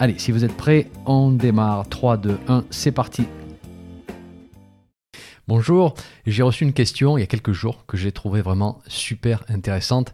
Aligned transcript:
Allez, 0.00 0.16
si 0.16 0.30
vous 0.30 0.44
êtes 0.44 0.56
prêts, 0.56 0.88
on 1.06 1.32
démarre. 1.32 1.88
3, 1.88 2.18
2, 2.18 2.38
1, 2.46 2.64
c'est 2.70 2.92
parti. 2.92 3.24
Bonjour, 5.48 5.94
j'ai 6.24 6.44
reçu 6.44 6.62
une 6.62 6.72
question 6.72 7.18
il 7.18 7.22
y 7.22 7.24
a 7.24 7.26
quelques 7.26 7.50
jours 7.50 7.84
que 7.86 7.96
j'ai 7.96 8.12
trouvé 8.12 8.40
vraiment 8.40 8.78
super 8.86 9.42
intéressante 9.48 10.12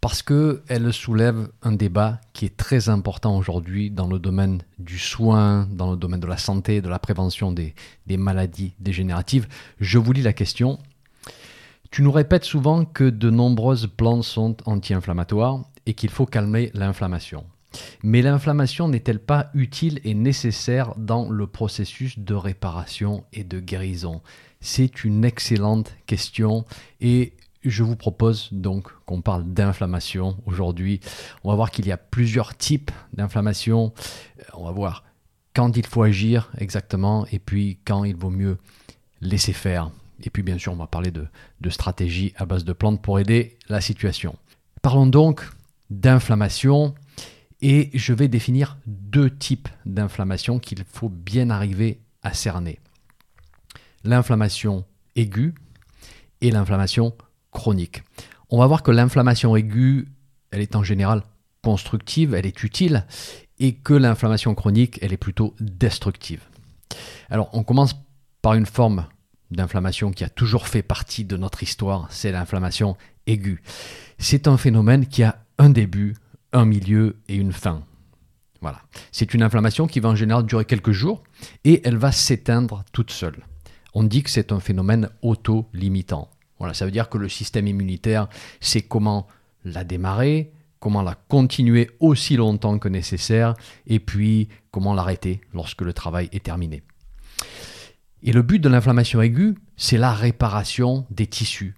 parce 0.00 0.22
qu'elle 0.22 0.92
soulève 0.92 1.48
un 1.62 1.72
débat 1.72 2.20
qui 2.32 2.44
est 2.44 2.56
très 2.56 2.88
important 2.88 3.36
aujourd'hui 3.36 3.90
dans 3.90 4.06
le 4.06 4.20
domaine 4.20 4.62
du 4.78 5.00
soin, 5.00 5.66
dans 5.72 5.90
le 5.90 5.96
domaine 5.96 6.20
de 6.20 6.28
la 6.28 6.36
santé, 6.36 6.80
de 6.80 6.88
la 6.88 7.00
prévention 7.00 7.50
des, 7.50 7.74
des 8.06 8.18
maladies 8.18 8.74
dégénératives. 8.78 9.48
Je 9.80 9.98
vous 9.98 10.12
lis 10.12 10.22
la 10.22 10.32
question. 10.32 10.78
Tu 11.90 12.02
nous 12.02 12.12
répètes 12.12 12.44
souvent 12.44 12.84
que 12.84 13.10
de 13.10 13.30
nombreuses 13.30 13.88
plantes 13.88 14.22
sont 14.22 14.56
anti-inflammatoires 14.64 15.64
et 15.86 15.94
qu'il 15.94 16.10
faut 16.10 16.26
calmer 16.26 16.70
l'inflammation. 16.74 17.44
Mais 18.02 18.22
l'inflammation 18.22 18.88
n'est-elle 18.88 19.20
pas 19.20 19.50
utile 19.54 20.00
et 20.04 20.14
nécessaire 20.14 20.94
dans 20.96 21.30
le 21.30 21.46
processus 21.46 22.18
de 22.18 22.34
réparation 22.34 23.24
et 23.32 23.44
de 23.44 23.60
guérison? 23.60 24.20
C'est 24.60 25.04
une 25.04 25.24
excellente 25.24 25.94
question 26.06 26.64
et 27.00 27.34
je 27.64 27.82
vous 27.82 27.96
propose 27.96 28.48
donc 28.52 28.88
qu'on 29.06 29.22
parle 29.22 29.44
d'inflammation 29.44 30.36
aujourd'hui. 30.46 31.00
On 31.42 31.50
va 31.50 31.56
voir 31.56 31.70
qu'il 31.70 31.86
y 31.86 31.92
a 31.92 31.96
plusieurs 31.96 32.56
types 32.56 32.90
d'inflammation. 33.12 33.92
Euh, 34.38 34.42
on 34.54 34.64
va 34.64 34.70
voir 34.70 35.04
quand 35.54 35.76
il 35.76 35.86
faut 35.86 36.02
agir 36.02 36.50
exactement 36.58 37.26
et 37.32 37.38
puis 37.38 37.78
quand 37.84 38.04
il 38.04 38.16
vaut 38.16 38.30
mieux 38.30 38.58
laisser 39.20 39.52
faire. 39.52 39.90
Et 40.22 40.30
puis 40.30 40.42
bien 40.42 40.58
sûr, 40.58 40.72
on 40.72 40.76
va 40.76 40.86
parler 40.86 41.10
de, 41.10 41.26
de 41.60 41.70
stratégies 41.70 42.32
à 42.36 42.46
base 42.46 42.64
de 42.64 42.72
plantes 42.72 43.00
pour 43.00 43.18
aider 43.18 43.56
la 43.68 43.80
situation. 43.80 44.36
Parlons 44.82 45.06
donc 45.06 45.42
d'inflammation. 45.90 46.94
Et 47.66 47.88
je 47.94 48.12
vais 48.12 48.28
définir 48.28 48.76
deux 48.84 49.30
types 49.30 49.70
d'inflammation 49.86 50.58
qu'il 50.58 50.84
faut 50.84 51.08
bien 51.08 51.48
arriver 51.48 51.98
à 52.22 52.34
cerner. 52.34 52.78
L'inflammation 54.04 54.84
aiguë 55.16 55.54
et 56.42 56.50
l'inflammation 56.50 57.14
chronique. 57.52 58.02
On 58.50 58.58
va 58.58 58.66
voir 58.66 58.82
que 58.82 58.90
l'inflammation 58.90 59.56
aiguë, 59.56 60.08
elle 60.50 60.60
est 60.60 60.76
en 60.76 60.84
général 60.84 61.22
constructive, 61.62 62.34
elle 62.34 62.44
est 62.44 62.62
utile, 62.64 63.06
et 63.58 63.72
que 63.72 63.94
l'inflammation 63.94 64.54
chronique, 64.54 64.98
elle 65.00 65.14
est 65.14 65.16
plutôt 65.16 65.54
destructive. 65.58 66.42
Alors 67.30 67.48
on 67.54 67.62
commence 67.62 67.94
par 68.42 68.52
une 68.52 68.66
forme 68.66 69.06
d'inflammation 69.50 70.10
qui 70.10 70.22
a 70.22 70.28
toujours 70.28 70.68
fait 70.68 70.82
partie 70.82 71.24
de 71.24 71.38
notre 71.38 71.62
histoire, 71.62 72.08
c'est 72.10 72.30
l'inflammation 72.30 72.98
aiguë. 73.26 73.62
C'est 74.18 74.48
un 74.48 74.58
phénomène 74.58 75.06
qui 75.06 75.22
a 75.22 75.42
un 75.56 75.70
début, 75.70 76.14
un 76.54 76.64
milieu 76.64 77.16
et 77.28 77.34
une 77.36 77.52
fin. 77.52 77.84
Voilà. 78.62 78.80
C'est 79.12 79.34
une 79.34 79.42
inflammation 79.42 79.86
qui 79.86 80.00
va 80.00 80.08
en 80.08 80.14
général 80.14 80.46
durer 80.46 80.64
quelques 80.64 80.92
jours 80.92 81.22
et 81.64 81.82
elle 81.84 81.98
va 81.98 82.12
s'éteindre 82.12 82.84
toute 82.92 83.10
seule. 83.10 83.44
On 83.92 84.04
dit 84.04 84.22
que 84.22 84.30
c'est 84.30 84.52
un 84.52 84.60
phénomène 84.60 85.10
auto-limitant. 85.20 86.30
Voilà, 86.58 86.72
ça 86.72 86.86
veut 86.86 86.90
dire 86.90 87.10
que 87.10 87.18
le 87.18 87.28
système 87.28 87.66
immunitaire 87.66 88.28
sait 88.60 88.80
comment 88.80 89.26
la 89.64 89.84
démarrer, 89.84 90.52
comment 90.80 91.02
la 91.02 91.14
continuer 91.14 91.90
aussi 92.00 92.36
longtemps 92.36 92.78
que 92.78 92.88
nécessaire 92.88 93.54
et 93.86 94.00
puis 94.00 94.48
comment 94.70 94.94
l'arrêter 94.94 95.40
lorsque 95.52 95.82
le 95.82 95.92
travail 95.92 96.28
est 96.32 96.44
terminé. 96.44 96.82
Et 98.22 98.32
le 98.32 98.42
but 98.42 98.58
de 98.58 98.70
l'inflammation 98.70 99.20
aiguë, 99.20 99.54
c'est 99.76 99.98
la 99.98 100.14
réparation 100.14 101.06
des 101.10 101.26
tissus, 101.26 101.74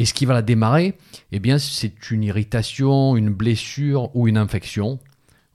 et 0.00 0.06
ce 0.06 0.14
qui 0.14 0.24
va 0.24 0.32
la 0.32 0.40
démarrer, 0.40 0.96
eh 1.30 1.40
bien, 1.40 1.58
c'est 1.58 2.10
une 2.10 2.24
irritation, 2.24 3.16
une 3.16 3.28
blessure 3.28 4.08
ou 4.16 4.28
une 4.28 4.38
infection. 4.38 4.98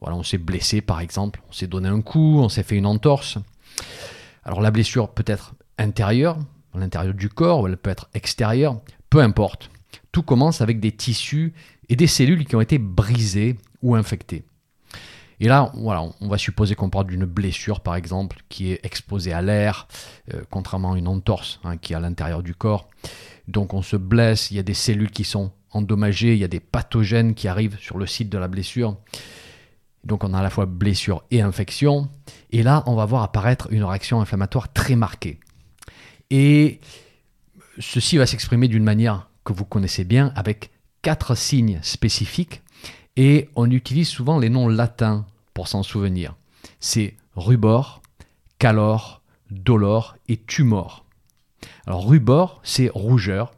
Voilà, 0.02 0.16
on 0.18 0.22
s'est 0.22 0.38
blessé 0.38 0.82
par 0.82 1.00
exemple, 1.00 1.42
on 1.50 1.52
s'est 1.52 1.66
donné 1.66 1.90
un 1.90 2.02
coup, 2.02 2.38
on 2.38 2.48
s'est 2.48 2.62
fait 2.62 2.76
une 2.76 2.86
entorse. 2.86 3.40
Alors 4.44 4.62
la 4.62 4.70
blessure 4.70 5.10
peut 5.10 5.24
être 5.26 5.56
intérieure, 5.80 6.38
à 6.76 6.78
l'intérieur 6.78 7.16
du 7.16 7.28
corps, 7.28 7.62
ou 7.62 7.68
elle 7.68 7.76
peut 7.76 7.90
être 7.90 8.08
extérieure, 8.14 8.82
peu 9.10 9.20
importe. 9.20 9.72
Tout 10.12 10.22
commence 10.22 10.62
avec 10.62 10.80
des 10.80 10.92
tissus 10.92 11.54
et 11.90 11.96
des 11.96 12.06
cellules 12.06 12.46
qui 12.46 12.56
ont 12.56 12.62
été 12.62 12.78
brisées 12.78 13.56
ou 13.82 13.96
infectées. 13.96 14.44
Et 15.40 15.48
là, 15.48 15.72
voilà, 15.74 16.04
on 16.22 16.28
va 16.28 16.38
supposer 16.38 16.76
qu'on 16.76 16.92
parle 16.92 17.08
d'une 17.08 17.26
blessure, 17.26 17.80
par 17.80 17.96
exemple, 17.96 18.38
qui 18.48 18.72
est 18.72 18.80
exposée 18.86 19.34
à 19.34 19.42
l'air, 19.42 19.88
euh, 20.34 20.44
contrairement 20.52 20.94
à 20.94 20.98
une 21.00 21.08
entorse 21.08 21.60
hein, 21.64 21.78
qui 21.78 21.94
est 21.94 21.96
à 21.96 22.00
l'intérieur 22.00 22.44
du 22.44 22.54
corps. 22.54 22.88
Donc 23.48 23.74
on 23.74 23.82
se 23.82 23.96
blesse, 23.96 24.52
il 24.52 24.58
y 24.58 24.60
a 24.60 24.64
des 24.64 24.74
cellules 24.74 25.12
qui 25.12 25.24
sont 25.24 25.52
endommagées, 25.72 26.34
il 26.34 26.40
y 26.40 26.44
a 26.44 26.50
des 26.50 26.60
pathogènes 26.60 27.36
qui 27.36 27.48
arrivent 27.48 27.78
sur 27.80 27.98
le 27.98 28.08
site 28.08 28.30
de 28.30 28.38
la 28.38 28.48
blessure. 28.48 28.98
Donc 30.04 30.24
on 30.24 30.34
a 30.34 30.40
à 30.40 30.44
la 30.44 30.50
fois 30.50 30.66
blessure 30.66 31.24
et 31.32 31.42
infection. 31.42 32.10
Et 32.52 32.64
là, 32.64 32.84
on 32.86 32.96
va 32.96 33.06
voir 33.06 33.24
apparaître 33.24 33.68
une 33.72 33.84
réaction 33.84 34.22
inflammatoire 34.22 34.72
très 34.72 34.96
marquée. 34.96 35.40
Et 36.30 36.80
ceci 37.80 38.18
va 38.18 38.26
s'exprimer 38.26 38.68
d'une 38.68 38.84
manière 38.84 39.30
que 39.44 39.54
vous 39.54 39.66
connaissez 39.66 40.04
bien, 40.04 40.32
avec 40.36 40.72
quatre 41.02 41.36
signes 41.36 41.80
spécifiques. 41.84 42.62
Et 43.16 43.50
on 43.56 43.70
utilise 43.70 44.10
souvent 44.10 44.40
les 44.40 44.50
noms 44.50 44.68
latins 44.68 45.26
pour 45.54 45.68
s'en 45.68 45.84
souvenir. 45.84 46.36
C'est 46.80 47.16
rubor, 47.36 48.02
calor, 48.60 49.22
dolor 49.52 50.18
et 50.28 50.38
tumor. 50.38 51.05
Alors 51.88 52.08
rubor, 52.08 52.60
c'est 52.64 52.90
rougeur, 52.94 53.54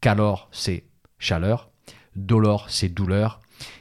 calor, 0.00 0.48
c'est 0.52 0.84
chaleur, 1.18 1.70
dolor, 2.14 2.66
c'est 2.68 2.88
douleur, 2.88 3.40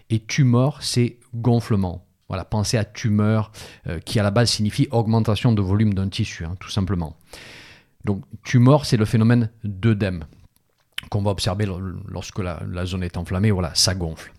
et 0.09 0.19
tumor, 0.19 0.81
c'est 0.81 1.17
gonflement. 1.33 2.05
Voilà, 2.27 2.45
pensez 2.45 2.77
à 2.77 2.85
tumeur, 2.85 3.51
euh, 3.87 3.99
qui 3.99 4.19
à 4.19 4.23
la 4.23 4.31
base 4.31 4.49
signifie 4.49 4.87
augmentation 4.91 5.51
de 5.51 5.61
volume 5.61 5.93
d'un 5.93 6.09
tissu, 6.09 6.45
hein, 6.45 6.55
tout 6.59 6.69
simplement. 6.69 7.15
Donc 8.03 8.23
tumor, 8.43 8.85
c'est 8.85 8.97
le 8.97 9.05
phénomène 9.05 9.49
d'œdème 9.63 10.25
qu'on 11.09 11.21
va 11.21 11.31
observer 11.31 11.67
lorsque 12.07 12.39
la, 12.39 12.63
la, 12.67 12.85
zone 12.85 13.03
est 13.03 13.17
enflammée, 13.17 13.51
voilà, 13.51 13.73
ça 13.75 13.93
gonfle. 13.93 14.33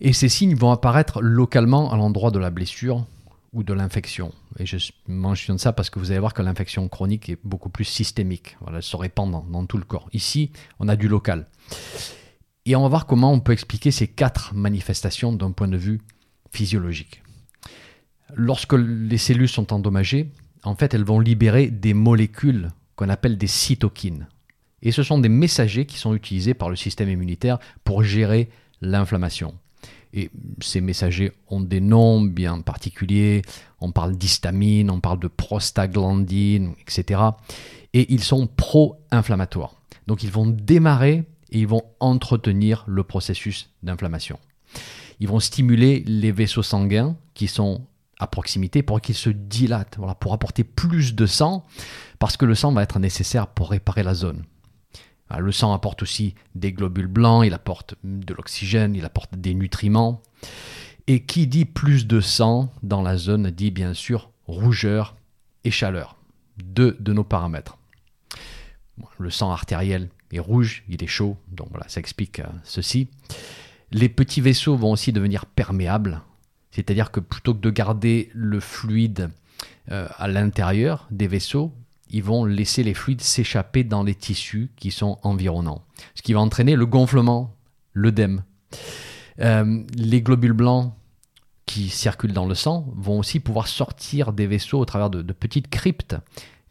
Et 0.00 0.12
ces 0.12 0.28
signes 0.28 0.54
vont 0.54 0.70
apparaître 0.70 1.20
localement 1.20 1.92
à 1.92 1.96
l'endroit 1.96 2.30
de 2.30 2.38
la 2.38 2.50
blessure, 2.50 3.06
ou 3.54 3.62
de 3.62 3.72
l'infection. 3.72 4.32
Et 4.58 4.66
je 4.66 4.76
mentionne 5.06 5.58
ça 5.58 5.72
parce 5.72 5.88
que 5.88 5.98
vous 5.98 6.10
allez 6.10 6.20
voir 6.20 6.34
que 6.34 6.42
l'infection 6.42 6.88
chronique 6.88 7.30
est 7.30 7.38
beaucoup 7.44 7.70
plus 7.70 7.84
systémique. 7.84 8.56
Elle 8.66 8.82
se 8.82 8.96
répand 8.96 9.30
dans, 9.30 9.66
tout 9.66 9.78
le 9.78 9.84
corps. 9.84 10.08
Ici, 10.12 10.50
on 10.80 10.88
a 10.88 10.96
du 10.96 11.08
local. 11.08 11.46
Et 12.66 12.76
on 12.76 12.82
va 12.82 12.88
voir 12.88 13.06
comment 13.06 13.32
on 13.32 13.40
peut 13.40 13.52
expliquer 13.52 13.90
ces 13.90 14.08
quatre 14.08 14.54
manifestations 14.54 15.32
d'un 15.32 15.52
point 15.52 15.68
de 15.68 15.76
vue 15.76 16.00
physiologique. 16.50 17.22
Lorsque 18.34 18.74
les 18.74 19.18
cellules 19.18 19.48
sont 19.48 19.72
endommagées, 19.72 20.30
en 20.64 20.74
fait, 20.74 20.94
elles 20.94 21.04
vont 21.04 21.20
libérer 21.20 21.68
des 21.68 21.94
molécules 21.94 22.70
qu'on 22.96 23.08
appelle 23.08 23.38
des 23.38 23.46
cytokines. 23.46 24.28
Et 24.82 24.92
ce 24.92 25.02
sont 25.02 25.18
des 25.18 25.28
messagers 25.28 25.86
qui 25.86 25.96
sont 25.96 26.14
utilisés 26.14 26.54
par 26.54 26.70
le 26.70 26.76
système 26.76 27.08
immunitaire 27.08 27.58
pour 27.84 28.02
gérer 28.02 28.50
l'inflammation. 28.80 29.54
Et 30.16 30.30
ces 30.62 30.80
messagers 30.80 31.32
ont 31.48 31.60
des 31.60 31.80
noms 31.80 32.22
bien 32.22 32.60
particuliers. 32.60 33.42
On 33.80 33.90
parle 33.90 34.16
d'histamine, 34.16 34.88
on 34.90 35.00
parle 35.00 35.18
de 35.18 35.26
prostaglandine, 35.26 36.74
etc. 36.80 37.20
Et 37.94 38.12
ils 38.14 38.22
sont 38.22 38.46
pro-inflammatoires. 38.46 39.74
Donc 40.06 40.22
ils 40.22 40.30
vont 40.30 40.46
démarrer 40.46 41.24
et 41.50 41.58
ils 41.58 41.66
vont 41.66 41.82
entretenir 41.98 42.84
le 42.86 43.02
processus 43.02 43.70
d'inflammation. 43.82 44.38
Ils 45.18 45.28
vont 45.28 45.40
stimuler 45.40 46.04
les 46.06 46.30
vaisseaux 46.30 46.62
sanguins 46.62 47.16
qui 47.34 47.48
sont 47.48 47.82
à 48.20 48.28
proximité 48.28 48.82
pour 48.82 49.00
qu'ils 49.00 49.14
se 49.16 49.30
dilatent, 49.30 49.96
voilà, 49.98 50.14
pour 50.14 50.32
apporter 50.32 50.62
plus 50.62 51.14
de 51.14 51.26
sang, 51.26 51.64
parce 52.20 52.36
que 52.36 52.44
le 52.44 52.54
sang 52.54 52.72
va 52.72 52.82
être 52.84 53.00
nécessaire 53.00 53.48
pour 53.48 53.70
réparer 53.70 54.04
la 54.04 54.14
zone. 54.14 54.44
Ah, 55.30 55.40
le 55.40 55.52
sang 55.52 55.72
apporte 55.72 56.02
aussi 56.02 56.34
des 56.54 56.72
globules 56.72 57.06
blancs, 57.06 57.44
il 57.46 57.54
apporte 57.54 57.94
de 58.04 58.34
l'oxygène, 58.34 58.94
il 58.94 59.04
apporte 59.04 59.34
des 59.36 59.54
nutriments. 59.54 60.22
Et 61.06 61.24
qui 61.24 61.46
dit 61.46 61.64
plus 61.64 62.06
de 62.06 62.20
sang 62.20 62.72
dans 62.82 63.02
la 63.02 63.16
zone 63.16 63.50
dit 63.50 63.70
bien 63.70 63.94
sûr 63.94 64.30
rougeur 64.46 65.16
et 65.64 65.70
chaleur. 65.70 66.16
Deux 66.62 66.96
de 67.00 67.12
nos 67.12 67.24
paramètres. 67.24 67.78
Le 69.18 69.30
sang 69.30 69.50
artériel 69.50 70.08
est 70.30 70.38
rouge, 70.38 70.84
il 70.88 71.02
est 71.02 71.08
chaud, 71.08 71.36
donc 71.50 71.68
voilà, 71.70 71.88
ça 71.88 72.00
explique 72.00 72.40
euh, 72.40 72.46
ceci. 72.62 73.08
Les 73.90 74.08
petits 74.08 74.40
vaisseaux 74.40 74.76
vont 74.76 74.92
aussi 74.92 75.12
devenir 75.12 75.46
perméables, 75.46 76.20
c'est-à-dire 76.70 77.10
que 77.10 77.20
plutôt 77.20 77.54
que 77.54 77.60
de 77.60 77.70
garder 77.70 78.30
le 78.34 78.60
fluide 78.60 79.30
euh, 79.90 80.08
à 80.16 80.28
l'intérieur 80.28 81.06
des 81.10 81.26
vaisseaux, 81.26 81.72
ils 82.10 82.22
vont 82.22 82.44
laisser 82.44 82.82
les 82.82 82.94
fluides 82.94 83.20
s'échapper 83.20 83.84
dans 83.84 84.02
les 84.02 84.14
tissus 84.14 84.70
qui 84.76 84.90
sont 84.90 85.18
environnants, 85.22 85.82
ce 86.14 86.22
qui 86.22 86.32
va 86.32 86.40
entraîner 86.40 86.76
le 86.76 86.86
gonflement, 86.86 87.54
l'œdème. 87.92 88.44
Euh, 89.40 89.82
les 89.96 90.22
globules 90.22 90.52
blancs 90.52 90.92
qui 91.66 91.88
circulent 91.88 92.32
dans 92.32 92.46
le 92.46 92.54
sang 92.54 92.86
vont 92.96 93.18
aussi 93.18 93.40
pouvoir 93.40 93.68
sortir 93.68 94.32
des 94.32 94.46
vaisseaux 94.46 94.78
au 94.78 94.84
travers 94.84 95.10
de, 95.10 95.22
petites 95.32 95.68
cryptes 95.68 96.16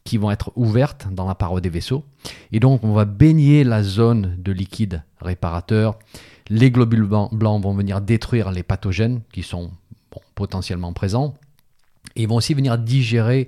qui 0.03 0.17
vont 0.17 0.31
être 0.31 0.51
ouvertes 0.55 1.07
dans 1.11 1.27
la 1.27 1.35
paroi 1.35 1.61
des 1.61 1.69
vaisseaux. 1.69 2.03
Et 2.51 2.59
donc 2.59 2.83
on 2.83 2.93
va 2.93 3.05
baigner 3.05 3.63
la 3.63 3.83
zone 3.83 4.35
de 4.37 4.51
liquide 4.51 5.03
réparateur. 5.19 5.97
Les 6.49 6.71
globules 6.71 7.05
blancs 7.05 7.63
vont 7.63 7.73
venir 7.73 8.01
détruire 8.01 8.51
les 8.51 8.63
pathogènes 8.63 9.21
qui 9.31 9.43
sont 9.43 9.71
potentiellement 10.35 10.93
présents. 10.93 11.33
Ils 12.15 12.27
vont 12.27 12.35
aussi 12.35 12.53
venir 12.53 12.77
digérer 12.77 13.47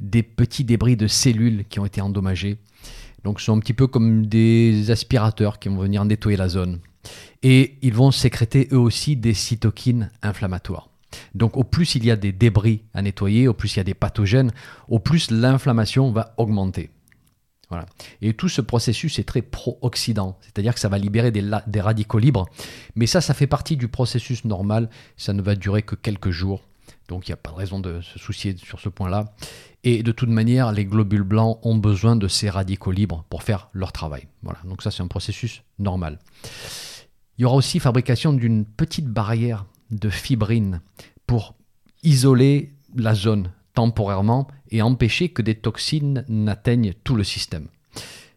des 0.00 0.22
petits 0.22 0.64
débris 0.64 0.96
de 0.96 1.06
cellules 1.06 1.64
qui 1.68 1.80
ont 1.80 1.86
été 1.86 2.00
endommagés. 2.00 2.58
Donc 3.24 3.40
ce 3.40 3.46
sont 3.46 3.56
un 3.56 3.60
petit 3.60 3.74
peu 3.74 3.86
comme 3.86 4.26
des 4.26 4.90
aspirateurs 4.90 5.58
qui 5.58 5.68
vont 5.68 5.78
venir 5.78 6.04
nettoyer 6.04 6.36
la 6.36 6.48
zone. 6.48 6.80
Et 7.42 7.76
ils 7.82 7.94
vont 7.94 8.10
sécréter 8.10 8.68
eux 8.72 8.78
aussi 8.78 9.16
des 9.16 9.34
cytokines 9.34 10.10
inflammatoires. 10.22 10.88
Donc 11.34 11.56
au 11.56 11.64
plus 11.64 11.94
il 11.94 12.04
y 12.04 12.10
a 12.10 12.16
des 12.16 12.32
débris 12.32 12.82
à 12.94 13.02
nettoyer, 13.02 13.48
au 13.48 13.54
plus 13.54 13.74
il 13.74 13.78
y 13.78 13.80
a 13.80 13.84
des 13.84 13.94
pathogènes, 13.94 14.52
au 14.88 14.98
plus 14.98 15.30
l'inflammation 15.30 16.12
va 16.12 16.34
augmenter. 16.36 16.90
Voilà. 17.68 17.86
Et 18.22 18.32
tout 18.34 18.48
ce 18.48 18.60
processus 18.60 19.18
est 19.18 19.24
très 19.24 19.42
pro-oxydant, 19.42 20.38
c'est-à-dire 20.40 20.72
que 20.72 20.80
ça 20.80 20.88
va 20.88 20.98
libérer 20.98 21.32
des, 21.32 21.42
des, 21.66 21.80
radicaux 21.80 22.20
libres. 22.20 22.46
Mais 22.94 23.06
ça, 23.06 23.20
ça 23.20 23.34
fait 23.34 23.48
partie 23.48 23.76
du 23.76 23.88
processus 23.88 24.44
normal, 24.44 24.88
ça 25.16 25.32
ne 25.32 25.42
va 25.42 25.56
durer 25.56 25.82
que 25.82 25.96
quelques 25.96 26.30
jours. 26.30 26.62
Donc 27.08 27.28
il 27.28 27.30
n'y 27.30 27.34
a 27.34 27.38
pas 27.38 27.50
de 27.50 27.56
raison 27.56 27.80
de 27.80 28.00
se 28.00 28.18
soucier 28.18 28.56
sur 28.56 28.80
ce 28.80 28.88
point-là. 28.88 29.34
Et 29.84 30.02
de 30.02 30.12
toute 30.12 30.28
manière, 30.28 30.72
les 30.72 30.84
globules 30.84 31.22
blancs 31.22 31.58
ont 31.62 31.76
besoin 31.76 32.16
de 32.16 32.28
ces 32.28 32.50
radicaux 32.50 32.90
libres 32.90 33.24
pour 33.30 33.42
faire 33.42 33.68
leur 33.72 33.92
travail. 33.92 34.26
Voilà. 34.42 34.58
Donc 34.64 34.82
ça, 34.82 34.90
c'est 34.90 35.02
un 35.02 35.08
processus 35.08 35.62
normal. 35.78 36.18
Il 37.38 37.42
y 37.42 37.44
aura 37.44 37.56
aussi 37.56 37.78
fabrication 37.78 38.32
d'une 38.32 38.64
petite 38.64 39.06
barrière 39.06 39.66
de 39.90 40.10
fibrine 40.10 40.80
pour 41.26 41.54
isoler 42.02 42.74
la 42.94 43.14
zone 43.14 43.52
temporairement 43.74 44.48
et 44.70 44.82
empêcher 44.82 45.28
que 45.28 45.42
des 45.42 45.54
toxines 45.54 46.24
n'atteignent 46.28 46.94
tout 47.04 47.14
le 47.14 47.24
système. 47.24 47.68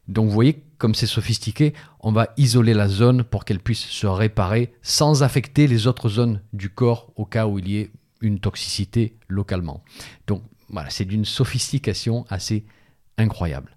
Donc 0.07 0.27
vous 0.27 0.33
voyez 0.33 0.63
comme 0.80 0.95
c'est 0.95 1.06
sophistiqué, 1.06 1.74
on 2.00 2.12
va 2.12 2.30
isoler 2.38 2.74
la 2.74 2.88
zone 2.88 3.24
pour 3.24 3.45
qu'elle 3.45 3.60
puisse 3.60 3.86
se 3.86 4.07
réparer 4.07 4.74
sans 4.81 5.24
affecter 5.24 5.68
les 5.68 5.88
autres 5.88 6.10
zones 6.10 6.42
du 6.54 6.69
corps 6.69 7.12
au 7.18 7.25
cas 7.25 7.48
où 7.48 7.60
il 7.60 7.68
y 7.68 7.77
ait 7.77 7.92
une 8.21 8.39
toxicité 8.39 9.18
localement. 9.27 9.83
Donc 10.27 10.44
voilà, 10.69 10.89
c'est 10.89 11.06
d'une 11.06 11.25
sophistication 11.25 12.25
assez 12.30 12.66
incroyable. 13.18 13.75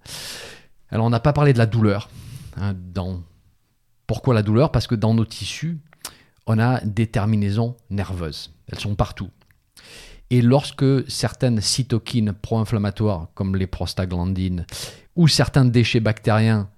Alors 0.91 1.07
on 1.07 1.11
n'a 1.11 1.21
pas 1.21 1.33
parlé 1.33 1.53
de 1.53 1.59
la 1.59 1.67
douleur. 1.67 2.11
Hein. 2.57 2.75
Pourquoi 4.07 4.35
la 4.35 4.43
douleur? 4.43 4.73
Parce 4.73 4.87
que 4.87 4.95
dans 4.95 5.15
nos 5.15 5.25
tissus, 5.25 5.79
on 6.47 6.59
a 6.59 6.81
des 6.81 7.07
terminaisons 7.07 7.77
nerveuses. 7.89 8.53
Elles 8.71 8.81
sont 8.81 8.95
partout. 8.95 9.31
Et 10.31 10.43
lorsque 10.43 11.11
certaines 11.11 11.61
cytokines 11.61 12.33
pro-inflammatoires, 12.33 13.29
comme 13.35 13.57
les 13.57 13.67
prostaglandines, 13.67 14.67
ou 15.15 15.29
certains 15.29 15.65
déchets 15.65 16.01
bactériens 16.01 16.71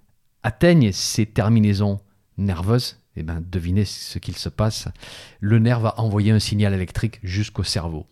atteignent 0.42 0.92
ces 0.92 1.26
terminaisons 1.26 2.00
nerveuses, 2.36 2.98
eh 3.16 3.22
bien, 3.22 3.40
devinez 3.40 3.84
ce 3.84 4.18
qu'il 4.18 4.36
se 4.36 4.48
passe. 4.48 4.88
Le 5.40 5.58
nerf 5.58 5.80
va 5.80 5.94
envoyer 5.98 6.32
un 6.32 6.38
signal 6.38 6.74
électrique 6.74 7.20
jusqu'au 7.22 7.62
cerveau. 7.62 8.06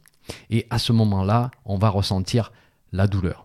Et 0.50 0.66
à 0.70 0.78
ce 0.78 0.92
moment-là, 0.92 1.50
on 1.64 1.76
va 1.76 1.88
ressentir 1.88 2.52
la 2.92 3.06
douleur. 3.06 3.44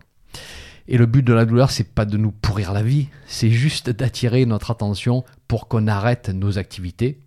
Et 0.86 0.96
le 0.96 1.06
but 1.06 1.22
de 1.22 1.32
la 1.32 1.44
douleur, 1.44 1.70
c'est 1.70 1.92
pas 1.94 2.04
de 2.04 2.16
nous 2.16 2.30
pourrir 2.30 2.72
la 2.72 2.82
vie, 2.82 3.08
c'est 3.26 3.50
juste 3.50 3.90
d'attirer 3.90 4.46
notre 4.46 4.70
attention 4.70 5.24
pour 5.46 5.68
qu'on 5.68 5.86
arrête 5.86 6.30
nos 6.30 6.58
activités 6.58 7.18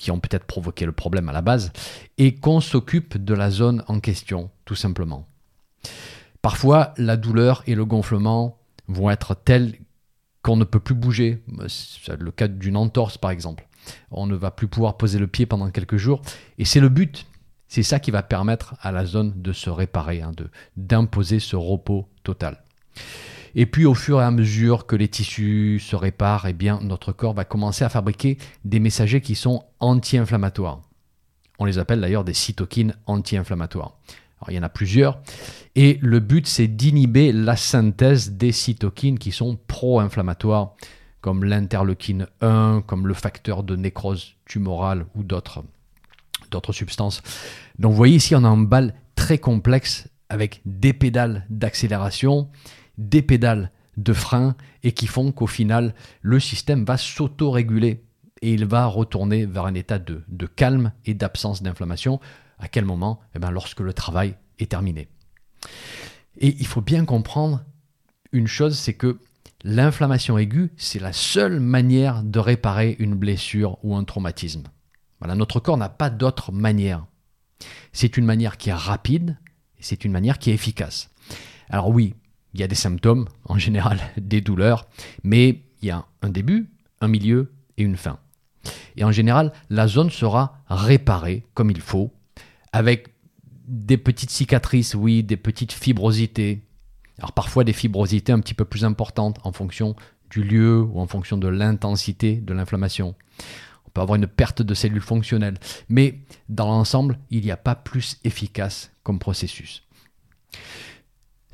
qui 0.00 0.10
ont 0.10 0.18
peut-être 0.18 0.46
provoqué 0.46 0.86
le 0.86 0.92
problème 0.92 1.28
à 1.28 1.32
la 1.32 1.42
base, 1.42 1.72
et 2.16 2.34
qu'on 2.34 2.60
s'occupe 2.60 3.22
de 3.22 3.34
la 3.34 3.50
zone 3.50 3.84
en 3.86 4.00
question, 4.00 4.50
tout 4.64 4.74
simplement. 4.74 5.28
Parfois, 6.40 6.94
la 6.96 7.18
douleur 7.18 7.62
et 7.66 7.74
le 7.74 7.84
gonflement 7.84 8.58
vont 8.88 9.10
être 9.10 9.34
tels 9.34 9.74
qu'on 10.42 10.56
ne 10.56 10.64
peut 10.64 10.80
plus 10.80 10.94
bouger. 10.94 11.42
C'est 11.68 12.20
le 12.20 12.30
cas 12.30 12.48
d'une 12.48 12.76
entorse, 12.76 13.18
par 13.18 13.30
exemple. 13.30 13.66
On 14.10 14.26
ne 14.26 14.36
va 14.36 14.50
plus 14.50 14.68
pouvoir 14.68 14.96
poser 14.96 15.18
le 15.18 15.26
pied 15.26 15.46
pendant 15.46 15.70
quelques 15.70 15.96
jours. 15.96 16.22
Et 16.58 16.64
c'est 16.64 16.80
le 16.80 16.88
but. 16.88 17.26
C'est 17.68 17.82
ça 17.82 18.00
qui 18.00 18.10
va 18.10 18.22
permettre 18.22 18.74
à 18.80 18.90
la 18.90 19.06
zone 19.06 19.40
de 19.40 19.52
se 19.52 19.70
réparer, 19.70 20.22
hein, 20.22 20.32
d'imposer 20.76 21.38
ce 21.38 21.54
repos 21.54 22.08
total. 22.24 22.64
Et 23.54 23.66
puis 23.66 23.84
au 23.84 23.94
fur 23.94 24.20
et 24.20 24.24
à 24.24 24.30
mesure 24.30 24.86
que 24.86 24.96
les 24.96 25.08
tissus 25.08 25.80
se 25.80 25.96
réparent, 25.96 26.46
eh 26.46 26.54
notre 26.82 27.12
corps 27.12 27.34
va 27.34 27.44
commencer 27.44 27.84
à 27.84 27.88
fabriquer 27.88 28.38
des 28.64 28.80
messagers 28.80 29.20
qui 29.20 29.34
sont 29.34 29.64
anti-inflammatoires. 29.78 30.82
On 31.58 31.64
les 31.64 31.78
appelle 31.78 32.00
d'ailleurs 32.00 32.24
des 32.24 32.34
cytokines 32.34 32.94
anti-inflammatoires. 33.06 33.98
Il 34.48 34.54
y 34.54 34.58
en 34.58 34.62
a 34.62 34.68
plusieurs. 34.68 35.20
Et 35.74 35.98
le 36.00 36.20
but, 36.20 36.46
c'est 36.46 36.68
d'inhiber 36.68 37.32
la 37.32 37.56
synthèse 37.56 38.32
des 38.32 38.52
cytokines 38.52 39.18
qui 39.18 39.32
sont 39.32 39.58
pro-inflammatoires, 39.66 40.74
comme 41.20 41.44
l'interleukine 41.44 42.26
1, 42.40 42.82
comme 42.86 43.06
le 43.06 43.14
facteur 43.14 43.62
de 43.62 43.76
nécrose 43.76 44.36
tumorale 44.46 45.06
ou 45.14 45.22
d'autres, 45.22 45.64
d'autres 46.50 46.72
substances. 46.72 47.22
Donc 47.78 47.92
vous 47.92 47.96
voyez 47.96 48.16
ici, 48.16 48.34
on 48.34 48.44
a 48.44 48.48
un 48.48 48.56
bal 48.56 48.94
très 49.14 49.38
complexe 49.38 50.08
avec 50.28 50.62
des 50.64 50.92
pédales 50.92 51.44
d'accélération 51.50 52.48
des 53.00 53.22
pédales 53.22 53.72
de 53.96 54.12
frein 54.12 54.54
et 54.82 54.92
qui 54.92 55.06
font 55.06 55.32
qu'au 55.32 55.46
final, 55.46 55.94
le 56.22 56.38
système 56.38 56.84
va 56.84 56.96
s'auto-réguler 56.96 58.04
et 58.42 58.54
il 58.54 58.66
va 58.66 58.86
retourner 58.86 59.46
vers 59.46 59.66
un 59.66 59.74
état 59.74 59.98
de, 59.98 60.22
calme 60.46 60.92
et 61.04 61.14
d'absence 61.14 61.62
d'inflammation. 61.62 62.20
À 62.60 62.68
quel 62.68 62.84
moment? 62.84 63.20
Eh 63.34 63.38
bien, 63.38 63.50
Lorsque 63.50 63.80
le 63.80 63.92
travail 63.92 64.36
est 64.58 64.70
terminé. 64.70 65.08
Et 66.38 66.56
il 66.58 66.66
faut 66.66 66.80
bien 66.80 67.04
comprendre 67.04 67.64
une 68.32 68.46
chose, 68.46 68.78
c'est 68.78 68.94
que 68.94 69.18
l'inflammation 69.64 70.38
aiguë, 70.38 70.70
c'est 70.76 71.00
la 71.00 71.12
seule 71.12 71.60
manière 71.60 72.22
de 72.22 72.38
réparer 72.38 72.96
une 72.98 73.14
blessure 73.14 73.78
ou 73.82 73.96
un 73.96 74.04
traumatisme. 74.04 74.64
Voilà, 75.18 75.34
notre 75.34 75.60
corps 75.60 75.76
n'a 75.76 75.88
pas 75.88 76.10
d'autre 76.10 76.52
manière. 76.52 77.06
C'est 77.92 78.16
une 78.16 78.24
manière 78.24 78.56
qui 78.56 78.70
est 78.70 78.74
rapide 78.74 79.36
et 79.78 79.82
c'est 79.82 80.04
une 80.04 80.12
manière 80.12 80.38
qui 80.38 80.50
est 80.50 80.54
efficace. 80.54 81.10
Alors 81.68 81.88
oui, 81.88 82.14
il 82.54 82.60
y 82.60 82.62
a 82.62 82.68
des 82.68 82.74
symptômes, 82.74 83.28
en 83.44 83.58
général 83.58 84.00
des 84.16 84.40
douleurs, 84.40 84.86
mais 85.24 85.62
il 85.82 85.88
y 85.88 85.90
a 85.90 86.06
un 86.22 86.30
début, 86.30 86.70
un 87.00 87.08
milieu 87.08 87.52
et 87.76 87.82
une 87.82 87.96
fin. 87.96 88.18
Et 88.96 89.04
en 89.04 89.12
général, 89.12 89.52
la 89.68 89.88
zone 89.88 90.10
sera 90.10 90.62
réparée 90.68 91.46
comme 91.54 91.70
il 91.70 91.80
faut, 91.80 92.12
avec 92.72 93.08
des 93.66 93.96
petites 93.96 94.30
cicatrices, 94.30 94.94
oui, 94.94 95.22
des 95.22 95.36
petites 95.36 95.72
fibrosités. 95.72 96.62
Alors 97.18 97.32
parfois 97.32 97.64
des 97.64 97.72
fibrosités 97.72 98.32
un 98.32 98.40
petit 98.40 98.54
peu 98.54 98.64
plus 98.64 98.84
importantes 98.84 99.38
en 99.44 99.52
fonction 99.52 99.94
du 100.30 100.42
lieu 100.42 100.80
ou 100.80 101.00
en 101.00 101.06
fonction 101.06 101.36
de 101.36 101.48
l'intensité 101.48 102.36
de 102.36 102.52
l'inflammation. 102.54 103.14
On 103.86 103.90
peut 103.90 104.00
avoir 104.00 104.16
une 104.16 104.26
perte 104.26 104.62
de 104.62 104.74
cellules 104.74 105.00
fonctionnelles. 105.00 105.58
Mais 105.88 106.20
dans 106.48 106.68
l'ensemble, 106.68 107.18
il 107.30 107.42
n'y 107.42 107.50
a 107.50 107.56
pas 107.56 107.74
plus 107.74 108.18
efficace 108.24 108.92
comme 109.02 109.18
processus. 109.18 109.82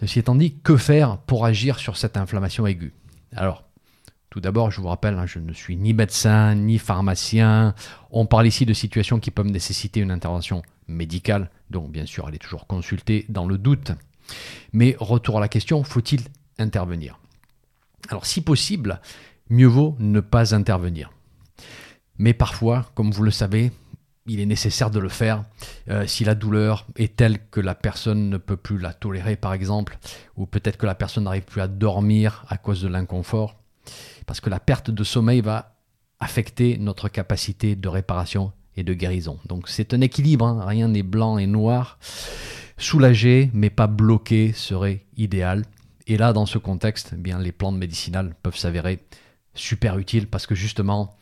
Ceci 0.00 0.18
étant 0.18 0.34
dit, 0.34 0.58
que 0.62 0.76
faire 0.76 1.18
pour 1.18 1.46
agir 1.46 1.78
sur 1.78 1.96
cette 1.96 2.18
inflammation 2.18 2.66
aiguë? 2.66 2.92
Alors, 3.34 3.65
tout 4.30 4.40
d'abord, 4.40 4.70
je 4.70 4.80
vous 4.80 4.88
rappelle, 4.88 5.14
hein, 5.14 5.26
je 5.26 5.38
ne 5.38 5.52
suis 5.52 5.76
ni 5.76 5.94
médecin, 5.94 6.54
ni 6.54 6.78
pharmacien. 6.78 7.74
On 8.10 8.26
parle 8.26 8.46
ici 8.46 8.66
de 8.66 8.72
situations 8.72 9.20
qui 9.20 9.30
peuvent 9.30 9.46
nécessiter 9.46 10.00
une 10.00 10.10
intervention 10.10 10.62
médicale, 10.88 11.50
donc 11.70 11.90
bien 11.90 12.06
sûr, 12.06 12.26
elle 12.28 12.34
est 12.34 12.38
toujours 12.38 12.66
consultée 12.66 13.26
dans 13.28 13.46
le 13.46 13.58
doute. 13.58 13.92
Mais 14.72 14.96
retour 14.98 15.38
à 15.38 15.40
la 15.40 15.48
question, 15.48 15.82
faut-il 15.84 16.20
intervenir? 16.58 17.18
Alors, 18.08 18.26
si 18.26 18.40
possible, 18.40 19.00
mieux 19.48 19.66
vaut 19.66 19.96
ne 19.98 20.20
pas 20.20 20.54
intervenir. 20.54 21.12
Mais 22.18 22.34
parfois, 22.34 22.90
comme 22.94 23.10
vous 23.10 23.22
le 23.22 23.30
savez, 23.30 23.72
il 24.26 24.40
est 24.40 24.46
nécessaire 24.46 24.90
de 24.90 24.98
le 24.98 25.08
faire. 25.08 25.44
Euh, 25.88 26.06
si 26.06 26.24
la 26.24 26.34
douleur 26.34 26.86
est 26.96 27.16
telle 27.16 27.38
que 27.48 27.60
la 27.60 27.74
personne 27.74 28.28
ne 28.28 28.38
peut 28.38 28.56
plus 28.56 28.78
la 28.78 28.92
tolérer, 28.92 29.36
par 29.36 29.52
exemple, 29.52 29.98
ou 30.36 30.46
peut-être 30.46 30.76
que 30.76 30.86
la 30.86 30.94
personne 30.94 31.24
n'arrive 31.24 31.44
plus 31.44 31.60
à 31.60 31.68
dormir 31.68 32.44
à 32.48 32.58
cause 32.58 32.82
de 32.82 32.88
l'inconfort, 32.88 33.56
parce 34.26 34.40
que 34.40 34.50
la 34.50 34.60
perte 34.60 34.90
de 34.90 35.04
sommeil 35.04 35.40
va 35.40 35.76
affecter 36.20 36.78
notre 36.78 37.08
capacité 37.08 37.76
de 37.76 37.88
réparation 37.88 38.52
et 38.76 38.84
de 38.84 38.94
guérison. 38.94 39.38
Donc 39.46 39.68
c'est 39.68 39.94
un 39.94 40.00
équilibre, 40.00 40.46
hein. 40.46 40.64
rien 40.64 40.88
n'est 40.88 41.02
blanc 41.02 41.38
et 41.38 41.46
noir. 41.46 41.98
Soulager, 42.78 43.50
mais 43.54 43.70
pas 43.70 43.86
bloqué, 43.86 44.52
serait 44.52 45.06
idéal. 45.16 45.64
Et 46.06 46.18
là, 46.18 46.32
dans 46.32 46.46
ce 46.46 46.58
contexte, 46.58 47.12
eh 47.14 47.16
bien, 47.16 47.38
les 47.38 47.52
plantes 47.52 47.76
médicinales 47.76 48.34
peuvent 48.42 48.56
s'avérer 48.56 49.02
super 49.54 49.98
utiles 49.98 50.28
parce 50.28 50.46
que 50.46 50.54
justement, 50.54 51.16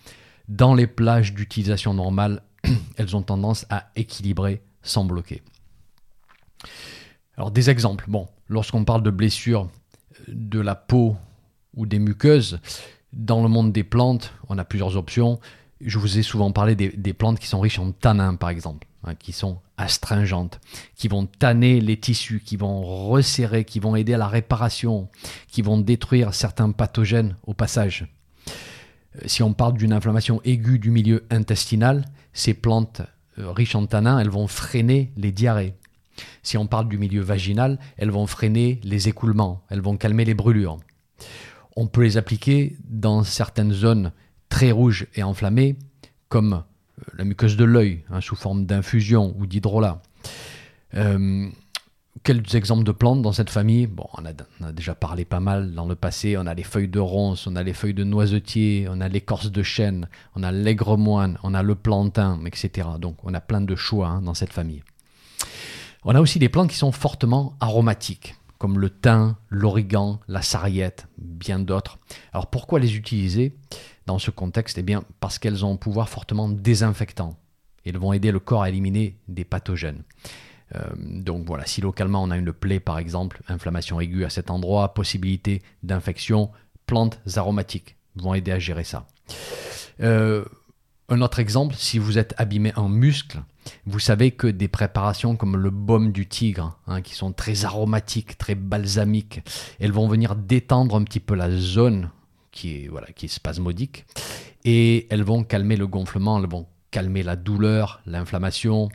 dans 0.48 0.74
les 0.74 0.86
plages 0.86 1.32
d'utilisation 1.32 1.94
normale, 1.94 2.42
elles 2.96 3.16
ont 3.16 3.22
tendance 3.22 3.66
à 3.70 3.90
équilibrer 3.96 4.62
sans 4.82 5.04
bloquer. 5.04 5.42
Alors 7.36 7.50
des 7.50 7.70
exemples. 7.70 8.04
Bon, 8.08 8.28
lorsqu'on 8.48 8.84
parle 8.84 9.02
de 9.02 9.10
blessures 9.10 9.68
de 10.28 10.60
la 10.60 10.74
peau 10.74 11.16
ou 11.76 11.86
des 11.86 11.98
muqueuses, 11.98 12.60
dans 13.12 13.42
le 13.42 13.48
monde 13.48 13.72
des 13.72 13.84
plantes, 13.84 14.32
on 14.48 14.58
a 14.58 14.64
plusieurs 14.64 14.96
options. 14.96 15.40
Je 15.80 15.98
vous 15.98 16.18
ai 16.18 16.22
souvent 16.22 16.50
parlé 16.50 16.74
des, 16.74 17.12
plantes 17.12 17.38
qui 17.38 17.46
sont 17.46 17.60
riches 17.60 17.78
en 17.78 17.92
tanins, 17.92 18.34
par 18.34 18.48
exemple, 18.48 18.86
hein, 19.04 19.14
qui 19.14 19.32
sont 19.32 19.60
astringentes, 19.76 20.60
qui 20.96 21.08
vont 21.08 21.26
tanner 21.26 21.80
les 21.80 21.96
tissus, 21.96 22.40
qui 22.44 22.56
vont 22.56 22.82
resserrer, 22.82 23.64
qui 23.64 23.80
vont 23.80 23.96
aider 23.96 24.14
à 24.14 24.18
la 24.18 24.28
réparation, 24.28 25.08
qui 25.48 25.62
vont 25.62 25.78
détruire 25.78 26.34
certains 26.34 26.70
pathogènes 26.70 27.36
au 27.46 27.54
passage. 27.54 28.06
Euh, 29.16 29.20
si 29.26 29.42
on 29.42 29.52
parle 29.52 29.74
d'une 29.74 29.92
inflammation 29.92 30.40
aiguë 30.44 30.78
du 30.78 30.90
milieu 30.90 31.24
intestinal, 31.30 32.04
ces 32.32 32.54
plantes 32.54 33.02
euh, 33.38 33.50
riches 33.50 33.74
en 33.74 33.86
tanins, 33.86 34.18
elles 34.18 34.30
vont 34.30 34.46
freiner 34.46 35.12
les 35.16 35.32
diarrhées. 35.32 35.74
Si 36.42 36.56
on 36.56 36.66
parle 36.66 36.88
du 36.88 36.98
milieu 36.98 37.22
vaginal, 37.22 37.78
elles 37.96 38.10
vont 38.10 38.28
freiner 38.28 38.80
les 38.84 39.08
écoulements, 39.08 39.62
elles 39.68 39.80
vont 39.80 39.96
calmer 39.96 40.24
les 40.24 40.34
brûlures. 40.34 40.78
On 41.76 41.86
peut 41.86 42.02
les 42.02 42.16
appliquer 42.16 42.76
dans 42.88 43.24
certaines 43.24 43.72
zones 43.72 44.12
très 44.48 44.70
rouges 44.70 45.06
et 45.14 45.22
enflammées, 45.22 45.76
comme 46.28 46.52
euh, 46.52 47.02
la 47.16 47.24
muqueuse 47.24 47.56
de 47.56 47.64
l'œil, 47.64 48.04
hein, 48.10 48.20
sous 48.20 48.36
forme 48.36 48.66
d'infusion 48.66 49.34
ou 49.38 49.46
d'hydrolat. 49.46 50.00
Euh, 50.94 51.48
quelques 52.22 52.54
exemples 52.54 52.84
de 52.84 52.92
plantes 52.92 53.22
dans 53.22 53.32
cette 53.32 53.50
famille? 53.50 53.88
On 54.16 54.24
a, 54.24 54.72
déjà 54.72 54.94
parlé 54.94 55.24
pas 55.24 55.40
mal 55.40 55.74
dans 55.74 55.86
le 55.86 55.94
passé. 55.94 56.36
On 56.36 56.46
a 56.46 56.54
les 56.54 56.62
feuilles 56.62 56.88
de 56.88 57.00
ronce, 57.00 57.46
on 57.46 57.56
a 57.56 57.62
les 57.62 57.72
feuilles 57.72 57.94
de 57.94 58.04
noisetier, 58.04 58.86
on 58.90 59.00
a 59.00 59.08
l'écorce 59.08 59.50
de 59.50 59.62
chêne, 59.62 60.08
on 60.36 60.42
a 60.42 60.52
l'aigre-moine, 60.52 61.38
on 61.42 61.54
a 61.54 61.62
le 61.62 61.74
plantain, 61.74 62.40
etc. 62.46 62.88
Donc 63.00 63.16
on 63.24 63.34
a 63.34 63.40
plein 63.40 63.60
de 63.60 63.74
choix 63.74 64.08
hein, 64.08 64.22
dans 64.22 64.34
cette 64.34 64.52
famille. 64.52 64.82
On 66.04 66.14
a 66.14 66.20
aussi 66.20 66.38
des 66.38 66.48
plantes 66.48 66.70
qui 66.70 66.76
sont 66.76 66.92
fortement 66.92 67.54
aromatiques, 67.60 68.36
comme 68.64 68.80
le 68.80 68.88
thym, 68.88 69.36
l'origan, 69.50 70.20
la 70.26 70.40
sarriette, 70.40 71.06
bien 71.18 71.58
d'autres. 71.58 71.98
Alors 72.32 72.46
pourquoi 72.46 72.80
les 72.80 72.96
utiliser 72.96 73.54
dans 74.06 74.18
ce 74.18 74.30
contexte? 74.30 74.78
Eh 74.78 74.82
bien 74.82 75.04
parce 75.20 75.38
qu'elles 75.38 75.66
ont 75.66 75.74
un 75.74 75.76
pouvoir 75.76 76.08
fortement 76.08 76.48
désinfectant. 76.48 77.36
Elles 77.84 77.98
vont 77.98 78.14
aider 78.14 78.32
le 78.32 78.40
corps 78.40 78.62
à 78.62 78.70
éliminer 78.70 79.18
des 79.28 79.44
pathogènes. 79.44 80.02
Euh, 80.74 80.80
donc 80.96 81.46
voilà, 81.46 81.66
si 81.66 81.82
localement 81.82 82.22
on 82.22 82.30
a 82.30 82.38
une 82.38 82.54
plaie 82.54 82.80
par 82.80 82.98
exemple, 82.98 83.42
inflammation 83.48 84.00
aiguë 84.00 84.24
à 84.24 84.30
cet 84.30 84.50
endroit, 84.50 84.94
possibilité 84.94 85.60
d'infection, 85.82 86.50
plantes 86.86 87.20
aromatiques 87.36 87.96
vont 88.16 88.32
aider 88.32 88.52
à 88.52 88.58
gérer 88.58 88.84
ça. 88.84 89.06
Euh, 90.00 90.42
un 91.08 91.20
autre 91.20 91.38
exemple, 91.38 91.74
si 91.76 91.98
vous 91.98 92.18
êtes 92.18 92.34
abîmé 92.38 92.72
en 92.76 92.88
muscle, 92.88 93.42
vous 93.86 93.98
savez 93.98 94.30
que 94.30 94.46
des 94.46 94.68
préparations 94.68 95.36
comme 95.36 95.56
le 95.56 95.70
baume 95.70 96.12
du 96.12 96.26
tigre, 96.26 96.78
hein, 96.86 97.02
qui 97.02 97.14
sont 97.14 97.32
très 97.32 97.64
aromatiques, 97.64 98.38
très 98.38 98.54
balsamiques, 98.54 99.42
elles 99.80 99.92
vont 99.92 100.08
venir 100.08 100.34
détendre 100.34 100.96
un 100.96 101.04
petit 101.04 101.20
peu 101.20 101.34
la 101.34 101.50
zone 101.50 102.10
qui 102.50 102.76
est, 102.76 102.88
voilà, 102.88 103.08
qui 103.08 103.26
est 103.26 103.28
spasmodique, 103.28 104.06
et 104.64 105.06
elles 105.10 105.24
vont 105.24 105.44
calmer 105.44 105.76
le 105.76 105.86
gonflement, 105.86 106.38
elles 106.38 106.48
vont 106.48 106.66
calmer 106.90 107.22
la 107.22 107.36
douleur, 107.36 108.00
l'inflammation. 108.06 108.88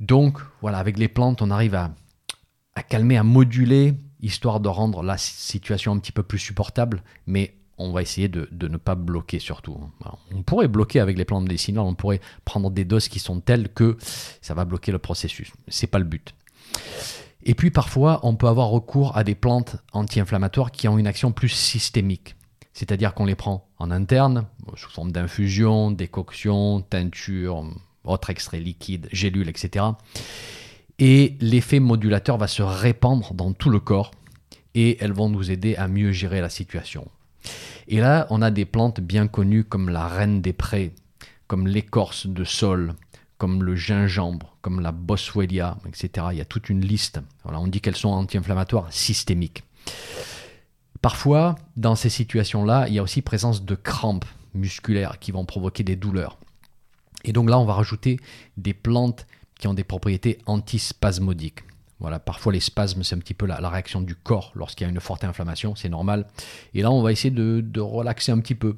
Donc 0.00 0.38
voilà, 0.60 0.78
avec 0.78 0.98
les 0.98 1.08
plantes, 1.08 1.40
on 1.40 1.50
arrive 1.50 1.74
à, 1.74 1.94
à 2.74 2.82
calmer, 2.82 3.16
à 3.16 3.22
moduler, 3.22 3.94
histoire 4.20 4.60
de 4.60 4.68
rendre 4.68 5.02
la 5.02 5.16
situation 5.16 5.92
un 5.92 5.98
petit 5.98 6.12
peu 6.12 6.22
plus 6.22 6.38
supportable, 6.38 7.02
mais 7.26 7.54
on 7.78 7.92
va 7.92 8.02
essayer 8.02 8.28
de, 8.28 8.48
ne 8.52 8.76
pas 8.76 8.94
bloquer 8.94 9.38
surtout. 9.38 9.78
on 10.32 10.42
pourrait 10.42 10.68
bloquer 10.68 11.00
avec 11.00 11.18
les 11.18 11.24
plantes 11.24 11.44
médicinales, 11.44 11.84
on 11.84 11.94
pourrait 11.94 12.20
prendre 12.44 12.70
des 12.70 12.84
doses 12.84 13.08
qui 13.08 13.18
sont 13.18 13.40
telles 13.40 13.68
que 13.68 13.96
ça 14.40 14.54
va 14.54 14.64
bloquer 14.64 14.92
le 14.92 14.98
processus. 14.98 15.52
C'est 15.68 15.86
pas 15.86 15.98
le 15.98 16.04
but. 16.04 16.34
Et 17.44 17.54
puis 17.54 17.70
parfois, 17.70 18.20
on 18.22 18.36
peut 18.36 18.48
avoir 18.48 18.68
recours 18.68 19.16
à 19.16 19.24
des 19.24 19.34
plantes 19.34 19.76
anti-inflammatoires 19.92 20.70
qui 20.70 20.88
ont 20.88 20.98
une 20.98 21.06
action 21.06 21.32
plus 21.32 21.50
systémique. 21.50 22.36
C'est-à-dire 22.72 23.14
qu'on 23.14 23.26
les 23.26 23.34
prend 23.34 23.68
en 23.78 23.90
interne, 23.90 24.46
sous 24.76 24.90
forme 24.90 25.12
d'infusion, 25.12 25.90
décoction, 25.90 26.80
teinture, 26.80 27.64
autres 28.04 28.30
extraits 28.30 28.62
liquides, 28.62 29.08
gélules, 29.12 29.48
etc. 29.48 29.84
Et 30.98 31.36
l'effet 31.40 31.80
modulateur 31.80 32.38
va 32.38 32.46
se 32.46 32.62
répandre 32.62 33.34
dans 33.34 33.52
tout 33.52 33.70
le 33.70 33.80
corps 33.80 34.10
et 34.74 34.96
elles 35.00 35.12
vont 35.12 35.28
nous 35.28 35.50
aider 35.50 35.76
à 35.76 35.86
mieux 35.86 36.12
gérer 36.12 36.40
la 36.40 36.48
situation. 36.48 37.08
Et 37.88 38.00
là, 38.00 38.26
on 38.30 38.42
a 38.42 38.50
des 38.50 38.64
plantes 38.64 39.00
bien 39.00 39.26
connues 39.26 39.64
comme 39.64 39.88
la 39.88 40.08
reine 40.08 40.40
des 40.40 40.52
prés, 40.52 40.94
comme 41.46 41.66
l'écorce 41.66 42.26
de 42.26 42.44
sol, 42.44 42.94
comme 43.38 43.62
le 43.62 43.76
gingembre, 43.76 44.56
comme 44.62 44.80
la 44.80 44.92
boswellia, 44.92 45.76
etc. 45.86 46.28
Il 46.32 46.38
y 46.38 46.40
a 46.40 46.46
toute 46.46 46.70
une 46.70 46.80
liste. 46.80 47.20
on 47.44 47.66
dit 47.66 47.80
qu'elles 47.80 47.96
sont 47.96 48.08
anti-inflammatoires 48.08 48.92
systémiques. 48.92 49.64
Parfois, 51.02 51.56
dans 51.76 51.96
ces 51.96 52.08
situations-là, 52.08 52.86
il 52.88 52.94
y 52.94 52.98
a 52.98 53.02
aussi 53.02 53.20
présence 53.20 53.64
de 53.64 53.74
crampes 53.74 54.24
musculaires 54.54 55.18
qui 55.18 55.32
vont 55.32 55.44
provoquer 55.44 55.82
des 55.82 55.96
douleurs. 55.96 56.38
Et 57.24 57.32
donc 57.32 57.50
là, 57.50 57.58
on 57.58 57.66
va 57.66 57.74
rajouter 57.74 58.18
des 58.56 58.72
plantes 58.72 59.26
qui 59.58 59.66
ont 59.66 59.74
des 59.74 59.84
propriétés 59.84 60.38
antispasmodiques. 60.46 61.64
Voilà, 62.00 62.18
parfois 62.18 62.52
les 62.52 62.60
spasmes, 62.60 63.02
c'est 63.02 63.14
un 63.14 63.18
petit 63.18 63.34
peu 63.34 63.46
la, 63.46 63.68
réaction 63.68 64.00
du 64.00 64.14
corps 64.14 64.52
lorsqu'il 64.54 64.84
y 64.84 64.88
a 64.88 64.90
une 64.90 65.00
forte 65.00 65.24
inflammation, 65.24 65.74
c'est 65.74 65.88
normal. 65.88 66.26
Et 66.74 66.82
là, 66.82 66.90
on 66.90 67.02
va 67.02 67.12
essayer 67.12 67.30
de, 67.30 67.80
relaxer 67.80 68.32
un 68.32 68.40
petit 68.40 68.54
peu. 68.54 68.76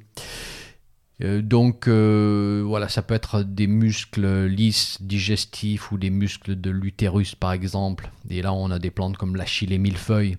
Euh, 1.22 1.40
donc 1.40 1.88
euh, 1.88 2.62
voilà, 2.66 2.88
ça 2.88 3.00
peut 3.00 3.14
être 3.14 3.42
des 3.42 3.66
muscles 3.66 4.44
lisses, 4.44 5.00
digestifs 5.00 5.90
ou 5.90 5.96
des 5.96 6.10
muscles 6.10 6.60
de 6.60 6.70
l'utérus 6.70 7.34
par 7.34 7.52
exemple. 7.52 8.10
Et 8.28 8.42
là, 8.42 8.52
on 8.52 8.70
a 8.70 8.78
des 8.78 8.90
plantes 8.90 9.16
comme 9.16 9.34
l'achille 9.34 9.78
millefeuille, 9.78 10.36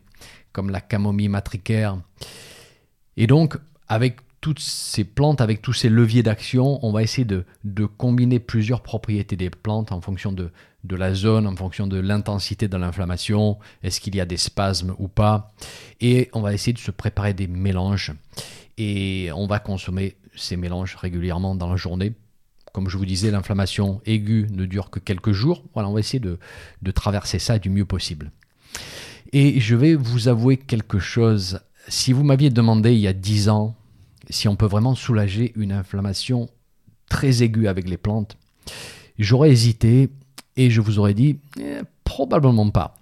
comme 0.51 0.69
la 0.69 0.81
camomille 0.81 1.29
matricaire. 1.29 1.97
Et 3.15 3.25
donc, 3.25 3.57
avec 3.87 4.17
toutes 4.41 4.59
ces 4.59 5.03
plantes, 5.03 5.41
avec 5.41 5.61
tous 5.61 5.73
ces 5.73 5.89
leviers 5.89 6.23
d'action, 6.23 6.79
on 6.85 6.91
va 6.91 7.03
essayer 7.03 7.25
de, 7.25 7.85
combiner 7.85 8.39
plusieurs 8.39 8.81
propriétés 8.81 9.35
des 9.35 9.49
plantes 9.49 9.91
en 9.91 10.01
fonction 10.01 10.31
de, 10.31 10.51
la 10.89 11.13
zone, 11.13 11.47
en 11.47 11.55
fonction 11.55 11.87
de 11.87 11.97
l'intensité 11.99 12.67
de 12.67 12.77
l'inflammation, 12.77 13.57
est-ce 13.83 13.99
qu'il 13.99 14.15
y 14.15 14.21
a 14.21 14.25
des 14.25 14.37
spasmes 14.37 14.95
ou 14.99 15.07
pas. 15.07 15.53
Et 15.99 16.29
on 16.33 16.41
va 16.41 16.53
essayer 16.53 16.73
de 16.73 16.79
se 16.79 16.91
préparer 16.91 17.33
des 17.33 17.47
mélanges. 17.47 18.13
Et 18.77 19.29
on 19.35 19.47
va 19.47 19.59
consommer 19.59 20.15
ces 20.35 20.55
mélanges 20.55 20.95
régulièrement 20.95 21.55
dans 21.55 21.69
la 21.69 21.75
journée. 21.75 22.13
Comme 22.73 22.89
je 22.89 22.97
vous 22.97 23.05
disais, 23.05 23.31
l'inflammation 23.31 24.01
aiguë 24.05 24.47
ne 24.51 24.65
dure 24.65 24.91
que 24.91 24.99
quelques 24.99 25.31
jours. 25.31 25.63
Voilà, 25.73 25.89
on 25.89 25.93
va 25.93 25.99
essayer 25.99 26.19
de, 26.19 26.37
de 26.83 26.91
traverser 26.91 27.39
ça 27.39 27.57
du 27.57 27.69
mieux 27.69 27.85
possible. 27.85 28.31
Et 29.33 29.59
je 29.59 29.75
vais 29.75 29.95
vous 29.95 30.27
avouer 30.27 30.57
quelque 30.57 30.99
chose. 30.99 31.59
Si 31.87 32.13
vous 32.13 32.23
m'aviez 32.23 32.49
demandé 32.49 32.93
il 32.93 32.99
y 32.99 33.07
a 33.07 33.13
10 33.13 33.49
ans 33.49 33.75
si 34.29 34.47
on 34.47 34.55
peut 34.55 34.65
vraiment 34.65 34.95
soulager 34.95 35.53
une 35.55 35.71
inflammation 35.71 36.49
très 37.09 37.43
aiguë 37.43 37.67
avec 37.67 37.89
les 37.89 37.97
plantes, 37.97 38.37
j'aurais 39.17 39.51
hésité 39.51 40.09
et 40.55 40.69
je 40.69 40.81
vous 40.81 40.99
aurais 40.99 41.13
dit 41.13 41.39
eh, 41.59 41.79
probablement 42.03 42.69
pas. 42.69 42.95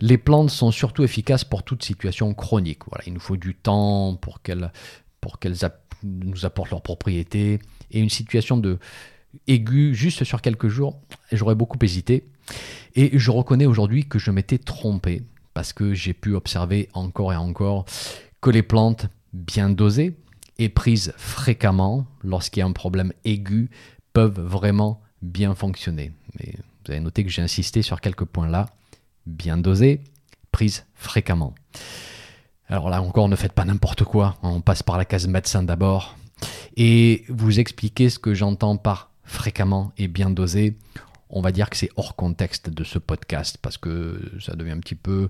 Les 0.00 0.18
plantes 0.18 0.50
sont 0.50 0.70
surtout 0.70 1.02
efficaces 1.02 1.44
pour 1.44 1.62
toute 1.62 1.84
situation 1.84 2.32
chronique. 2.34 2.80
Voilà, 2.88 3.04
il 3.06 3.14
nous 3.14 3.20
faut 3.20 3.36
du 3.36 3.54
temps 3.54 4.16
pour 4.16 4.42
qu'elles 4.42 4.72
pour 5.20 5.38
qu'elles 5.38 5.56
nous 6.02 6.44
apportent 6.44 6.70
leurs 6.70 6.82
propriétés 6.82 7.58
et 7.90 8.00
une 8.00 8.10
situation 8.10 8.56
de 8.56 8.78
aiguë 9.46 9.94
juste 9.94 10.24
sur 10.24 10.42
quelques 10.42 10.68
jours, 10.68 11.00
j'aurais 11.32 11.54
beaucoup 11.54 11.78
hésité. 11.82 12.28
Et 12.94 13.18
je 13.18 13.30
reconnais 13.30 13.66
aujourd'hui 13.66 14.06
que 14.06 14.18
je 14.18 14.30
m'étais 14.30 14.58
trompé 14.58 15.22
parce 15.54 15.72
que 15.72 15.94
j'ai 15.94 16.12
pu 16.12 16.34
observer 16.34 16.88
encore 16.92 17.32
et 17.32 17.36
encore 17.36 17.84
que 18.40 18.50
les 18.50 18.62
plantes 18.62 19.06
bien 19.32 19.70
dosées, 19.70 20.16
et 20.58 20.68
prises 20.68 21.12
fréquemment 21.16 22.06
lorsqu'il 22.22 22.60
y 22.60 22.62
a 22.62 22.66
un 22.66 22.72
problème 22.72 23.12
aigu 23.24 23.70
peuvent 24.12 24.40
vraiment 24.40 25.00
bien 25.22 25.54
fonctionner. 25.54 26.12
Mais 26.38 26.54
vous 26.84 26.92
avez 26.92 27.00
noté 27.00 27.24
que 27.24 27.30
j'ai 27.30 27.42
insisté 27.42 27.82
sur 27.82 28.00
quelques 28.00 28.24
points 28.24 28.48
là. 28.48 28.66
Bien 29.26 29.56
dosées, 29.56 30.02
prises 30.52 30.84
fréquemment. 30.94 31.54
Alors 32.68 32.88
là 32.90 33.02
encore, 33.02 33.28
ne 33.28 33.36
faites 33.36 33.52
pas 33.52 33.64
n'importe 33.64 34.04
quoi. 34.04 34.36
On 34.42 34.60
passe 34.60 34.82
par 34.82 34.98
la 34.98 35.04
case 35.04 35.26
médecin 35.26 35.62
d'abord. 35.62 36.16
Et 36.76 37.24
vous 37.28 37.60
expliquez 37.60 38.10
ce 38.10 38.18
que 38.18 38.34
j'entends 38.34 38.76
par 38.76 39.10
fréquemment 39.24 39.92
et 39.96 40.08
bien 40.08 40.30
dosé. 40.30 40.76
On 41.30 41.40
va 41.40 41.52
dire 41.52 41.70
que 41.70 41.76
c'est 41.76 41.90
hors 41.96 42.16
contexte 42.16 42.70
de 42.70 42.84
ce 42.84 42.98
podcast 42.98 43.58
parce 43.60 43.78
que 43.78 44.32
ça 44.40 44.54
devient 44.54 44.72
un 44.72 44.80
petit 44.80 44.94
peu 44.94 45.28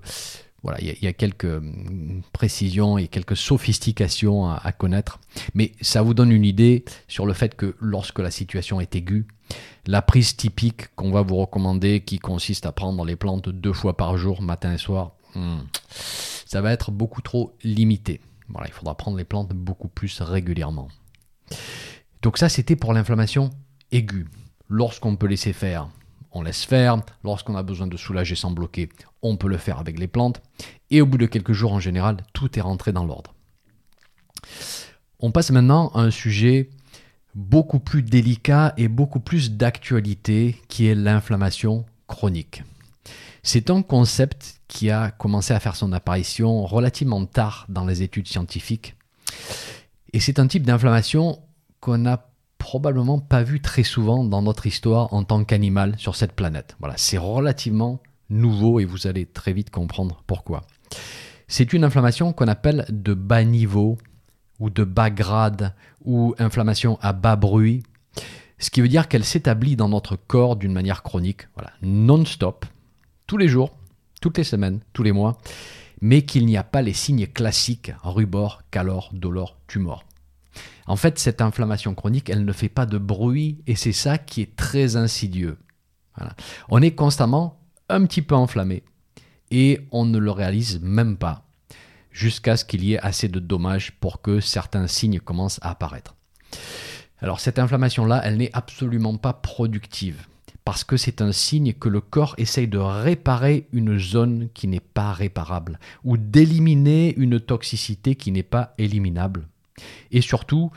voilà, 0.65 0.81
il 0.81 0.97
y, 0.99 1.05
a 1.05 1.13
quelques 1.13 1.43
hum, 1.43 2.23
précisions 2.33 2.97
et 2.97 3.07
quelques 3.07 3.37
sophistications 3.37 4.49
à, 4.49 4.71
connaître, 4.71 5.19
mais 5.53 5.73
ça 5.79 6.01
vous 6.01 6.15
donne 6.15 6.31
une 6.31 6.43
idée 6.43 6.83
sur 7.07 7.27
le 7.27 7.33
fait 7.33 7.53
que 7.53 7.75
lorsque 7.79 8.17
la 8.17 8.31
situation 8.31 8.81
est 8.81 8.95
aiguë, 8.95 9.27
la 9.85 10.01
prise 10.01 10.35
typique 10.35 10.87
qu'on 10.95 11.11
va 11.11 11.21
vous 11.21 11.35
recommander, 11.35 12.01
qui 12.01 12.17
consiste 12.17 12.65
à 12.65 12.71
prendre 12.71 13.05
les 13.05 13.15
plantes 13.15 13.47
deux 13.47 13.73
fois 13.73 13.95
par 13.95 14.17
jour, 14.17 14.41
matin 14.41 14.73
et 14.73 14.79
soir, 14.79 15.11
hum, 15.35 15.67
ça 16.47 16.61
va 16.61 16.71
être 16.71 16.89
beaucoup 16.89 17.21
trop 17.21 17.55
limité. 17.63 18.19
Voilà, 18.49 18.67
il 18.67 18.73
faudra 18.73 18.97
prendre 18.97 19.17
les 19.17 19.23
plantes 19.23 19.49
beaucoup 19.49 19.87
plus 19.87 20.19
régulièrement. 20.19 20.87
Donc 22.23 22.39
ça, 22.39 22.49
c'était 22.49 22.75
pour 22.75 22.91
l'inflammation 22.91 23.51
aiguë. 23.91 24.25
Lorsqu'on 24.67 25.15
peut 25.15 25.27
laisser 25.27 25.53
faire, 25.53 25.89
on 26.35 26.43
laisse 26.43 26.65
faire. 26.65 26.97
Lorsqu'on 27.23 27.55
a 27.55 27.63
besoin 27.63 27.87
de 27.87 27.97
soulager 27.97 28.35
sans 28.35 28.51
bloquer, 28.51 28.89
on 29.23 29.37
peut 29.37 29.47
le 29.47 29.57
faire 29.57 29.79
avec 29.79 29.97
les 29.97 30.07
plantes. 30.07 30.41
Et 30.91 31.01
au 31.01 31.05
bout 31.05 31.17
de 31.17 31.25
quelques 31.25 31.53
jours, 31.53 31.73
en 31.73 31.79
général, 31.79 32.17
tout 32.33 32.59
est 32.59 32.61
rentré 32.61 32.91
dans 32.91 33.05
l'ordre. 33.05 33.33
On 35.19 35.31
passe 35.31 35.49
maintenant 35.49 35.89
à 35.95 36.01
un 36.01 36.11
sujet 36.11 36.69
beaucoup 37.33 37.79
plus 37.79 38.03
délicat 38.03 38.73
et 38.77 38.87
beaucoup 38.87 39.19
plus 39.19 39.51
d'actualité 39.51 40.55
qui 40.67 40.85
est 40.85 40.95
l'inflammation 40.95 41.85
chronique. 42.07 42.63
C'est 43.43 43.69
un 43.69 43.81
concept 43.81 44.59
qui 44.67 44.89
a 44.89 45.11
commencé 45.11 45.53
à 45.53 45.59
faire 45.59 45.75
son 45.75 45.93
apparition 45.93 46.65
relativement 46.65 47.25
tard 47.25 47.65
dans 47.69 47.85
les 47.85 48.01
études 48.01 48.27
scientifiques. 48.27 48.95
Et 50.13 50.19
c'est 50.19 50.39
un 50.39 50.47
type 50.47 50.63
d'inflammation 50.63 51.39
qu'on 51.79 51.99
n'a 51.99 52.27
probablement 52.65 53.19
pas 53.19 53.43
vu 53.43 53.61
très 53.61 53.83
souvent 53.83 54.23
dans 54.23 54.41
notre 54.41 54.65
histoire 54.65 55.13
en 55.13 55.23
tant 55.23 55.43
qu'animal 55.43 55.93
sur 55.99 56.15
cette 56.15 56.31
planète. 56.31 56.75
Voilà, 56.79 56.95
c'est 56.97 57.19
relativement 57.19 58.01
nouveau 58.31 58.79
et 58.79 58.85
vous 58.85 59.05
allez 59.05 59.27
très 59.27 59.53
vite 59.53 59.69
comprendre 59.69 60.23
pourquoi. 60.25 60.63
C'est 61.47 61.73
une 61.73 61.83
inflammation 61.83 62.33
qu'on 62.33 62.47
appelle 62.47 62.87
de 62.89 63.13
bas 63.13 63.43
niveau 63.43 63.99
ou 64.59 64.71
de 64.71 64.83
bas 64.83 65.11
grade 65.11 65.75
ou 66.03 66.33
inflammation 66.39 66.97
à 67.01 67.13
bas 67.13 67.35
bruit, 67.35 67.83
ce 68.57 68.71
qui 68.71 68.81
veut 68.81 68.87
dire 68.87 69.07
qu'elle 69.07 69.25
s'établit 69.25 69.75
dans 69.75 69.89
notre 69.89 70.15
corps 70.15 70.55
d'une 70.55 70.73
manière 70.73 71.03
chronique, 71.03 71.47
voilà, 71.53 71.71
non-stop, 71.83 72.65
tous 73.27 73.37
les 73.37 73.47
jours, 73.47 73.77
toutes 74.21 74.39
les 74.39 74.43
semaines, 74.43 74.79
tous 74.91 75.03
les 75.03 75.11
mois, 75.11 75.37
mais 76.01 76.23
qu'il 76.23 76.47
n'y 76.47 76.57
a 76.57 76.63
pas 76.63 76.81
les 76.81 76.93
signes 76.93 77.27
classiques 77.27 77.91
rubor, 78.01 78.63
calor, 78.71 79.11
dolor, 79.13 79.55
tumor. 79.67 80.03
En 80.87 80.95
fait, 80.95 81.17
cette 81.17 81.41
inflammation 81.41 81.95
chronique, 81.95 82.29
elle 82.29 82.45
ne 82.45 82.51
fait 82.51 82.69
pas 82.69 82.85
de 82.85 82.97
bruit 82.97 83.63
et 83.67 83.75
c'est 83.75 83.91
ça 83.91 84.17
qui 84.17 84.41
est 84.41 84.55
très 84.55 84.95
insidieux. 84.95 85.57
On 86.69 86.81
est 86.81 86.95
constamment 86.95 87.59
un 87.89 88.05
petit 88.05 88.21
peu 88.21 88.35
enflammé 88.35 88.83
et 89.51 89.87
on 89.91 90.05
ne 90.05 90.17
le 90.17 90.31
réalise 90.31 90.79
même 90.81 91.17
pas 91.17 91.43
jusqu'à 92.11 92.55
ce 92.55 92.63
qu'il 92.63 92.83
y 92.83 92.93
ait 92.93 92.99
assez 92.99 93.27
de 93.27 93.39
dommages 93.39 93.91
pour 93.99 94.21
que 94.21 94.39
certains 94.39 94.87
signes 94.87 95.19
commencent 95.19 95.59
à 95.61 95.71
apparaître. 95.71 96.15
Alors 97.19 97.39
cette 97.39 97.59
inflammation-là, 97.59 98.21
elle 98.23 98.37
n'est 98.37 98.53
absolument 98.53 99.17
pas 99.17 99.33
productive 99.33 100.27
parce 100.63 100.83
que 100.83 100.97
c'est 100.97 101.21
un 101.21 101.31
signe 101.31 101.73
que 101.73 101.89
le 101.89 102.01
corps 102.01 102.33
essaye 102.37 102.67
de 102.67 102.79
réparer 102.79 103.67
une 103.71 103.99
zone 103.99 104.49
qui 104.53 104.67
n'est 104.67 104.79
pas 104.79 105.13
réparable, 105.13 105.79
ou 106.03 106.17
d'éliminer 106.17 107.13
une 107.17 107.39
toxicité 107.39 108.15
qui 108.15 108.31
n'est 108.31 108.41
pas 108.41 108.73
éliminable. 108.79 109.47
Et 110.11 110.21
surtout, 110.21 110.71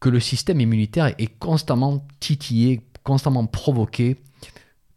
que 0.00 0.08
le 0.08 0.20
système 0.20 0.60
immunitaire 0.60 1.14
est 1.18 1.38
constamment 1.38 2.06
titillé, 2.20 2.82
constamment 3.02 3.46
provoqué, 3.46 4.16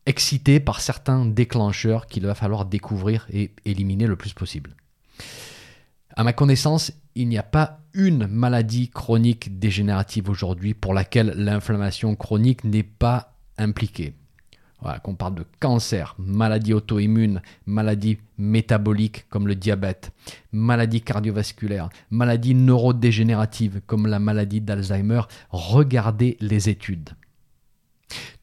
excité 0.06 0.60
par 0.60 0.82
certains 0.82 1.26
déclencheurs 1.26 2.08
qu'il 2.08 2.26
va 2.26 2.36
falloir 2.36 2.66
découvrir 2.66 3.28
et 3.32 3.52
éliminer 3.66 4.08
le 4.08 4.16
plus 4.16 4.34
possible. 4.34 4.76
À 6.16 6.24
ma 6.24 6.34
connaissance, 6.34 6.92
il 7.16 7.28
n'y 7.28 7.38
a 7.38 7.44
pas 7.44 7.80
une 7.94 8.28
maladie 8.28 8.90
chronique 8.90 9.60
dégénérative 9.60 10.30
aujourd'hui 10.30 10.74
pour 10.74 10.94
laquelle 10.94 11.34
l'inflammation 11.36 12.16
chronique 12.16 12.64
n'est 12.64 12.84
pas 12.84 13.38
impliqués. 13.58 14.14
Voilà, 14.82 15.00
qu'on 15.00 15.16
parle 15.16 15.36
de 15.36 15.46
cancer, 15.60 16.16
maladie 16.18 16.74
auto-immune, 16.74 17.42
maladie 17.66 18.18
métabolique 18.38 19.28
comme 19.30 19.48
le 19.48 19.56
diabète, 19.56 20.12
maladie 20.54 21.02
cardiovasculaire, 21.02 21.90
maladie 22.10 22.56
neurodégénérative 22.56 23.82
comme 23.86 24.08
la 24.08 24.20
maladie 24.20 24.62
d'Alzheimer, 24.62 25.22
regardez 25.50 26.38
les 26.40 26.70
études. 26.70 27.10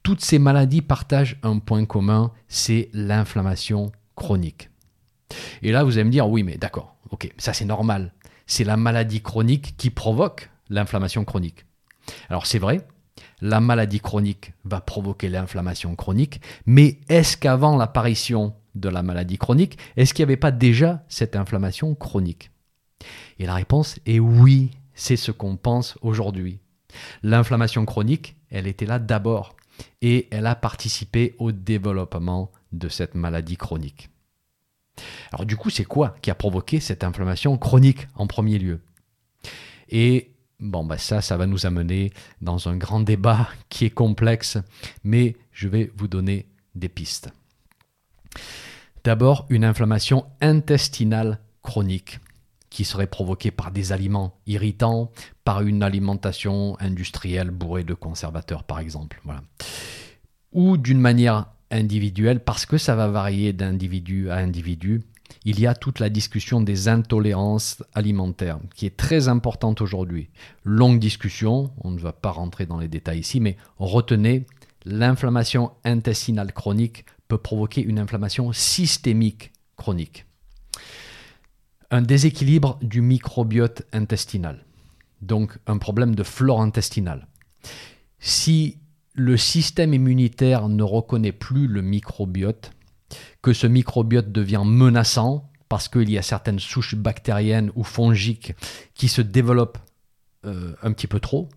Toutes 0.03 0.21
ces 0.21 0.39
maladies 0.39 0.83
partagent 0.83 1.39
un 1.43 1.59
point 1.59 1.87
commun, 1.87 2.31
c'est 2.49 2.91
l'inflammation 2.93 3.91
chronique. 4.15 4.71
Et 5.63 5.73
là, 5.73 5.85
vous 5.85 5.97
allez 5.97 6.05
me 6.05 6.11
dire, 6.11 6.29
oui, 6.29 6.43
mais 6.43 6.59
d'accord, 6.59 6.97
ok, 7.11 7.33
ça 7.39 7.53
c'est 7.53 7.65
normal. 7.65 8.13
C'est 8.47 8.65
la 8.65 8.77
maladie 8.77 9.23
chronique 9.23 9.75
qui 9.77 9.91
provoque 9.91 10.51
l'inflammation 10.69 11.25
chronique. 11.25 11.65
Alors 12.29 12.47
c'est 12.47 12.59
vrai, 12.59 12.87
la 13.41 13.61
maladie 13.61 14.01
chronique 14.01 14.53
va 14.65 14.81
provoquer 14.81 15.29
l'inflammation 15.29 15.95
chronique, 15.95 16.41
mais 16.65 16.99
est-ce 17.09 17.37
qu'avant 17.37 17.77
l'apparition 17.77 18.55
de 18.75 18.89
la 18.89 19.03
maladie 19.03 19.39
chronique, 19.39 19.79
est-ce 19.97 20.15
qu'il 20.15 20.25
n'y 20.25 20.31
avait 20.31 20.37
pas 20.37 20.51
déjà 20.51 21.05
cette 21.09 21.37
inflammation 21.37 21.95
chronique? 21.95 22.51
Et 23.39 23.47
la 23.47 23.55
réponse 23.55 23.99
est 24.07 24.19
oui, 24.19 24.71
c'est 24.95 25.17
ce 25.17 25.31
qu'on 25.31 25.57
pense 25.57 25.97
aujourd'hui. 26.03 26.59
L'inflammation 27.23 27.85
chronique, 27.85 28.37
elle 28.51 28.67
était 28.67 28.87
là 28.87 28.99
d'abord, 28.99 29.55
et 30.01 30.29
elle 30.31 30.47
a 30.47 30.55
participé 30.55 31.35
au 31.39 31.53
développement 31.53 32.51
de 32.73 32.89
cette 32.89 33.15
maladie 33.15 33.57
chronique. 33.57 34.11
Alors 35.33 35.45
du 35.45 35.57
coup, 35.57 35.69
c'est 35.69 35.85
quoi 35.85 36.17
qui 36.23 36.31
a 36.31 36.35
provoqué 36.35 36.81
cette 36.81 37.05
inflammation 37.05 37.59
chronique 37.59 38.09
en 38.15 38.27
premier 38.27 38.59
lieu? 38.59 38.81
Et 39.91 40.31
Bon, 40.59 40.85
bah 40.85 40.97
ça, 40.97 41.21
ça 41.21 41.37
va 41.37 41.47
nous 41.47 41.67
amener 41.67 42.13
dans 42.41 42.69
un 42.69 42.77
grand 42.77 43.01
débat 43.01 43.49
qui 43.69 43.85
est 43.85 43.91
complexe, 43.91 44.57
mais 45.05 45.37
je 45.53 45.69
vais 45.69 45.93
vous 45.97 46.09
donner 46.09 46.47
des 46.75 46.89
pistes. 46.89 47.31
D'abord, 49.05 49.47
une 49.51 49.65
inflammation 49.65 50.25
intestinale 50.41 51.41
chronique 51.63 52.21
qui 52.71 52.85
serait 52.85 53.07
provoquée 53.07 53.51
par 53.51 53.71
des 53.71 53.93
aliments 53.93 54.39
irritants, 54.47 55.11
par 55.45 55.63
une 55.63 55.83
alimentation 55.83 56.77
industrielle 56.81 57.51
bourrée 57.51 57.85
de 57.85 57.95
conservateurs, 57.95 58.65
par 58.65 58.81
exemple. 58.81 59.21
Voilà. 59.25 59.43
Ou 60.53 60.77
d'une 60.77 61.01
manière 61.01 61.47
individuelle, 61.71 62.41
parce 62.41 62.67
que 62.67 62.79
ça 62.79 62.95
va 62.95 63.09
varier 63.09 63.53
d'individu 63.53 64.31
à 64.31 64.37
individu, 64.37 65.03
il 65.45 65.61
y 65.61 65.67
a 65.67 65.75
toute 65.75 66.01
la 66.01 66.11
discussion 66.11 66.61
des 66.61 66.89
intolérances 66.89 67.83
alimentaires, 67.95 68.59
qui 68.75 68.87
est 68.87 68.97
très 68.97 69.29
importante 69.29 69.81
aujourd'hui. 69.81 70.31
Longue 70.65 70.99
discussion, 70.99 71.73
on 71.83 71.91
ne 71.91 72.01
va 72.01 72.13
pas 72.13 72.31
rentrer 72.31 72.67
dans 72.67 72.79
les 72.79 72.89
détails 72.89 73.21
ici, 73.21 73.41
mais 73.41 73.57
retenez, 73.79 74.47
l'inflammation 74.85 75.73
intestinale 75.85 76.53
chronique 76.53 77.05
peut 77.29 77.39
provoquer 77.39 77.83
une 77.83 77.99
inflammation 77.99 78.53
systémique 78.53 79.53
chronique. 79.77 80.27
Un 81.91 82.03
déséquilibre 82.03 82.79
du 82.83 83.01
microbiote 83.01 83.83
intestinal, 83.93 84.65
donc 85.23 85.59
un 85.67 85.79
problème 85.79 86.15
de 86.15 86.23
flore 86.23 86.61
intestinale. 86.61 87.29
Si 88.19 88.79
le 89.15 89.37
système 89.37 89.95
immunitaire 89.95 90.69
ne 90.69 90.83
reconnaît 90.83 91.33
plus 91.33 91.67
le 91.69 91.83
microbiote, 91.83 92.73
que 93.43 93.53
ce 93.53 93.67
microbiote 93.67 94.33
devient 94.33 94.63
menaçant 94.65 95.51
parce 95.69 95.89
qu'il 95.89 96.11
y 96.11 96.19
a 96.19 96.23
certaines 96.23 96.61
souches 96.61 96.95
bactériennes 96.95 97.73
ou 97.75 97.83
fongiques 97.83 98.55
qui 98.95 99.09
se 99.09 99.21
développent 99.21 99.79
euh, 100.45 100.75
un 100.83 100.93
petit 100.93 101.07
peu 101.07 101.19
trop, 101.21 101.49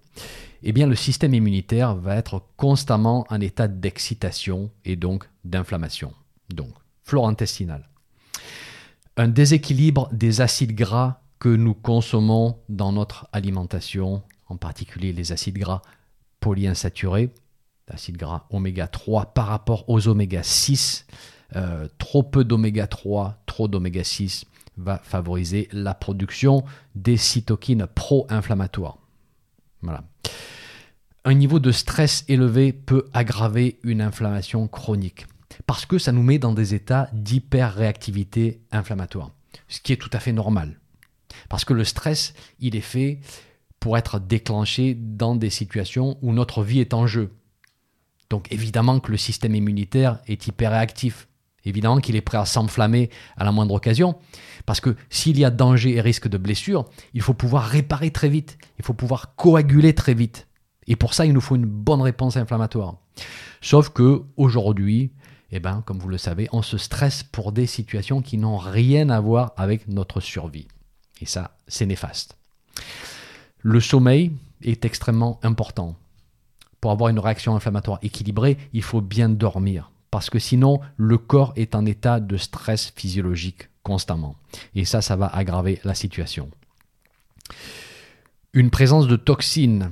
eh 0.64 0.72
bien 0.72 0.88
le 0.88 0.96
système 0.96 1.34
immunitaire 1.34 1.96
va 1.96 2.16
être 2.16 2.44
constamment 2.58 3.26
en 3.30 3.40
état 3.40 3.68
d'excitation 3.68 4.72
et 4.84 4.96
donc 4.96 5.30
d'inflammation. 5.46 6.14
Donc, 6.50 6.74
flore 7.04 7.28
intestinale. 7.28 7.88
Un 9.16 9.28
déséquilibre 9.28 10.10
des 10.12 10.42
acides 10.42 10.76
gras 10.76 11.22
que 11.40 11.50
nous 11.50 11.74
consommons 11.74 12.58
dans 12.68 12.92
notre 12.92 13.28
alimentation, 13.32 14.24
en 14.48 14.58
particulier 14.58 15.14
les 15.14 15.32
acides 15.32 15.58
gras 15.58 15.82
polyinsaturés, 16.40 17.32
acides 17.88 18.18
gras 18.18 18.46
oméga 18.50 18.88
3 18.88 19.34
par 19.34 19.48
rapport 19.48 19.90
aux 19.90 20.08
oméga 20.08 20.44
6, 20.44 21.06
euh, 21.56 21.88
trop 21.98 22.24
peu 22.24 22.44
d'oméga 22.44 22.88
3, 22.88 23.42
trop 23.46 23.68
d'oméga 23.68 24.04
6 24.04 24.46
va 24.78 25.00
favoriser 25.04 25.68
la 25.72 25.94
production 25.94 26.64
des 26.96 27.18
cytokines 27.18 27.88
pro-inflammatoires. 27.88 28.98
Voilà. 29.82 30.04
Un 31.26 31.34
niveau 31.34 31.60
de 31.60 31.72
stress 31.72 32.24
élevé 32.28 32.72
peut 32.72 33.10
aggraver 33.14 33.78
une 33.84 34.02
inflammation 34.02 34.68
chronique 34.68 35.28
parce 35.66 35.86
que 35.86 35.98
ça 35.98 36.12
nous 36.12 36.24
met 36.24 36.40
dans 36.40 36.54
des 36.54 36.74
états 36.74 37.10
d'hyperréactivité 37.14 38.62
inflammatoire, 38.72 39.32
ce 39.68 39.82
qui 39.82 39.94
est 39.94 39.98
tout 39.98 40.10
à 40.14 40.20
fait 40.20 40.32
normal. 40.32 40.80
Parce 41.50 41.66
que 41.66 41.74
le 41.74 41.84
stress, 41.84 42.34
il 42.60 42.76
est 42.76 42.82
fait 42.82 43.20
pour 43.80 43.98
être 43.98 44.20
déclenché 44.20 44.94
dans 44.96 45.36
des 45.36 45.50
situations 45.50 46.18
où 46.22 46.34
notre 46.34 46.64
vie 46.64 46.80
est 46.80 46.94
en 46.94 47.08
jeu. 47.08 47.32
Donc 48.30 48.52
évidemment 48.52 49.00
que 49.00 49.12
le 49.12 49.18
système 49.18 49.56
immunitaire 49.56 50.20
est 50.28 50.48
hyperréactif. 50.48 51.28
Évidemment 51.66 52.00
qu'il 52.00 52.16
est 52.16 52.22
prêt 52.22 52.38
à 52.38 52.46
s'enflammer 52.46 53.10
à 53.38 53.44
la 53.44 53.52
moindre 53.52 53.74
occasion, 53.76 54.16
parce 54.66 54.80
que 54.80 54.96
s'il 55.10 55.38
y 55.38 55.46
a 55.46 55.50
danger 55.52 55.96
et 55.96 56.02
risque 56.02 56.28
de 56.28 56.38
blessure, 56.38 56.86
il 57.14 57.22
faut 57.22 57.34
pouvoir 57.34 57.66
réparer 57.66 58.12
très 58.12 58.30
vite, 58.30 58.58
il 58.78 58.86
faut 58.86 58.94
pouvoir 58.94 59.36
coaguler 59.36 59.94
très 59.94 60.14
vite. 60.14 60.48
Et 60.88 60.96
pour 60.96 61.14
ça, 61.14 61.26
il 61.26 61.34
nous 61.34 61.42
faut 61.42 61.56
une 61.56 61.66
bonne 61.66 62.02
réponse 62.02 62.38
inflammatoire. 62.38 62.96
Sauf 63.62 63.90
que 63.90 64.24
aujourd'hui, 64.38 65.12
eh 65.52 65.60
ben, 65.60 65.84
comme 65.86 66.00
vous 66.00 66.10
le 66.10 66.18
savez, 66.18 66.48
on 66.52 66.62
se 66.62 66.78
stresse 66.78 67.24
pour 67.24 67.52
des 67.52 67.66
situations 67.66 68.22
qui 68.22 68.38
n'ont 68.38 68.58
rien 68.58 69.10
à 69.10 69.20
voir 69.20 69.54
avec 69.58 69.88
notre 69.88 70.20
survie. 70.20 70.68
Et 71.22 71.26
ça, 71.26 71.58
c'est 71.68 71.86
néfaste. 71.86 72.38
Le 73.62 73.80
sommeil 73.80 74.32
est 74.62 74.86
extrêmement 74.86 75.40
important. 75.44 75.96
pour 76.82 76.92
avoir 76.92 77.10
une 77.10 77.20
réaction 77.20 77.56
inflammatoire 77.56 78.00
équilibrée, 78.02 78.58
il 78.72 78.84
faut 78.84 79.02
bien 79.02 79.28
dormir. 79.28 79.92
Parce 80.12 80.30
que 80.30 80.40
sinon, 80.40 80.80
le 80.98 81.18
corps 81.18 81.54
est 81.56 81.76
en 81.76 81.86
état 81.86 82.20
de 82.20 82.38
stress 82.38 82.92
physiologique 82.96 83.70
constamment. 83.84 84.36
Et 84.76 84.86
ça, 84.86 85.02
ça 85.02 85.16
va 85.16 85.28
aggraver 85.28 85.80
la 85.84 85.96
situation. 85.96 86.50
Une 88.54 88.72
présence 88.72 89.08
de 89.08 89.16
toxines, 89.16 89.92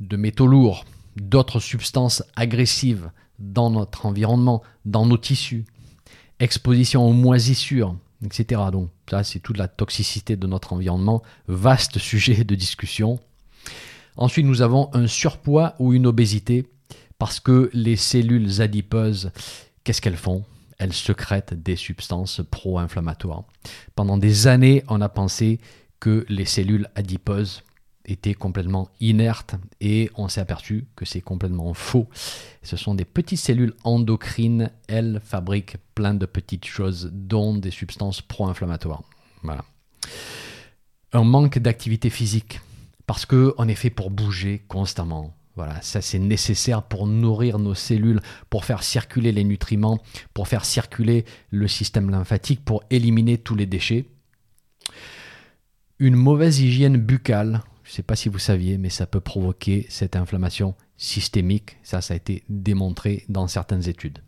de 0.00 0.16
métaux 0.16 0.46
lourds, 0.46 0.84
d'autres 1.16 1.60
substances 1.60 2.22
agressives 2.36 3.10
dans 3.38 3.70
notre 3.70 4.06
environnement, 4.06 4.62
dans 4.84 5.06
nos 5.06 5.18
tissus, 5.18 5.64
exposition 6.40 7.06
aux 7.06 7.12
moisissures, 7.12 7.96
etc. 8.24 8.60
Donc 8.72 8.90
ça, 9.10 9.24
c'est 9.24 9.40
toute 9.40 9.58
la 9.58 9.68
toxicité 9.68 10.36
de 10.36 10.46
notre 10.46 10.72
environnement, 10.72 11.22
vaste 11.46 11.98
sujet 12.10 12.44
de 12.44 12.54
discussion. 12.54 13.18
Ensuite, 14.16 14.46
nous 14.46 14.62
avons 14.62 14.90
un 14.94 15.06
surpoids 15.06 15.74
ou 15.78 15.92
une 15.92 16.06
obésité, 16.06 16.66
parce 17.18 17.40
que 17.40 17.70
les 17.72 17.96
cellules 17.96 18.60
adipeuses, 18.60 19.30
qu'est-ce 19.84 20.00
qu'elles 20.00 20.16
font? 20.16 20.44
Elles 20.78 20.92
secrètent 20.92 21.54
des 21.54 21.76
substances 21.76 22.40
pro-inflammatoires. 22.50 23.44
Pendant 23.96 24.16
des 24.16 24.46
années, 24.46 24.84
on 24.88 25.00
a 25.00 25.08
pensé 25.08 25.60
que 25.98 26.24
les 26.28 26.44
cellules 26.44 26.88
adipeuses 26.94 27.62
était 28.04 28.34
complètement 28.34 28.88
inerte 29.00 29.56
et 29.80 30.10
on 30.14 30.28
s'est 30.28 30.40
aperçu 30.40 30.86
que 30.96 31.04
c'est 31.04 31.20
complètement 31.20 31.74
faux. 31.74 32.08
Ce 32.62 32.76
sont 32.76 32.94
des 32.94 33.04
petites 33.04 33.40
cellules 33.40 33.74
endocrines, 33.84 34.70
elles 34.86 35.20
fabriquent 35.24 35.76
plein 35.94 36.14
de 36.14 36.26
petites 36.26 36.64
choses, 36.64 37.10
dont 37.12 37.54
des 37.54 37.70
substances 37.70 38.22
pro-inflammatoires. 38.22 39.02
Voilà. 39.42 39.64
Un 41.12 41.24
manque 41.24 41.58
d'activité 41.58 42.08
physique, 42.10 42.60
parce 43.06 43.26
qu'on 43.26 43.68
est 43.68 43.74
fait 43.74 43.90
pour 43.90 44.10
bouger 44.10 44.64
constamment. 44.68 45.34
Voilà, 45.58 45.82
ça 45.82 46.00
c'est 46.00 46.20
nécessaire 46.20 46.84
pour 46.84 47.08
nourrir 47.08 47.58
nos 47.58 47.74
cellules, 47.74 48.20
pour 48.48 48.64
faire 48.64 48.84
circuler 48.84 49.32
les 49.32 49.42
nutriments, 49.42 50.00
pour 50.32 50.46
faire 50.46 50.64
circuler 50.64 51.24
le 51.50 51.66
système 51.66 52.10
lymphatique, 52.10 52.64
pour 52.64 52.84
éliminer 52.90 53.38
tous 53.38 53.56
les 53.56 53.66
déchets. 53.66 54.04
Une 55.98 56.14
mauvaise 56.14 56.60
hygiène 56.60 56.96
buccale, 56.96 57.62
je 57.82 57.90
ne 57.90 57.94
sais 57.96 58.04
pas 58.04 58.14
si 58.14 58.28
vous 58.28 58.38
saviez, 58.38 58.78
mais 58.78 58.88
ça 58.88 59.08
peut 59.08 59.18
provoquer 59.18 59.84
cette 59.88 60.14
inflammation 60.14 60.76
systémique. 60.96 61.78
Ça, 61.82 62.02
ça 62.02 62.14
a 62.14 62.18
été 62.18 62.44
démontré 62.48 63.24
dans 63.28 63.48
certaines 63.48 63.88
études. 63.88 64.20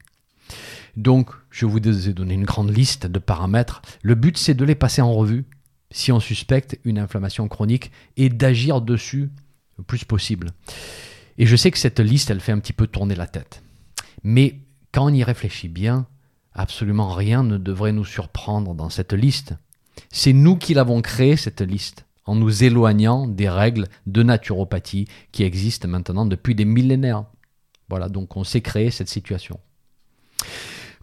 Donc, 0.96 1.30
je 1.52 1.64
vous 1.64 1.78
ai 1.78 2.12
donné 2.12 2.34
une 2.34 2.44
grande 2.44 2.76
liste 2.76 3.06
de 3.06 3.20
paramètres. 3.20 3.82
Le 4.02 4.16
but, 4.16 4.36
c'est 4.36 4.54
de 4.54 4.64
les 4.64 4.74
passer 4.74 5.00
en 5.00 5.12
revue 5.12 5.44
si 5.92 6.10
on 6.10 6.18
suspecte 6.18 6.76
une 6.82 6.98
inflammation 6.98 7.46
chronique 7.46 7.92
et 8.16 8.30
d'agir 8.30 8.80
dessus 8.80 9.30
le 9.78 9.84
plus 9.84 10.04
possible. 10.04 10.50
Et 11.40 11.46
je 11.46 11.56
sais 11.56 11.70
que 11.70 11.78
cette 11.78 12.00
liste, 12.00 12.30
elle 12.30 12.40
fait 12.40 12.52
un 12.52 12.58
petit 12.58 12.74
peu 12.74 12.86
tourner 12.86 13.14
la 13.14 13.26
tête. 13.26 13.62
Mais 14.22 14.60
quand 14.92 15.06
on 15.06 15.14
y 15.14 15.24
réfléchit 15.24 15.68
bien, 15.68 16.06
absolument 16.52 17.14
rien 17.14 17.42
ne 17.42 17.56
devrait 17.56 17.92
nous 17.92 18.04
surprendre 18.04 18.74
dans 18.74 18.90
cette 18.90 19.14
liste. 19.14 19.54
C'est 20.10 20.34
nous 20.34 20.56
qui 20.56 20.74
l'avons 20.74 21.00
créée, 21.00 21.36
cette 21.36 21.62
liste 21.62 22.04
en 22.26 22.34
nous 22.34 22.62
éloignant 22.62 23.26
des 23.26 23.48
règles 23.48 23.88
de 24.06 24.22
naturopathie 24.22 25.08
qui 25.32 25.42
existent 25.42 25.88
maintenant 25.88 26.26
depuis 26.26 26.54
des 26.54 26.66
millénaires. 26.66 27.24
Voilà, 27.88 28.10
donc 28.10 28.36
on 28.36 28.44
s'est 28.44 28.60
créé 28.60 28.90
cette 28.90 29.08
situation. 29.08 29.58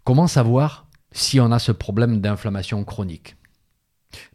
Comment 0.03 0.27
savoir 0.27 0.85
si 1.11 1.39
on 1.39 1.51
a 1.51 1.57
ce 1.57 1.71
problème 1.71 2.21
d'inflammation 2.21 2.83
chronique? 2.83 3.37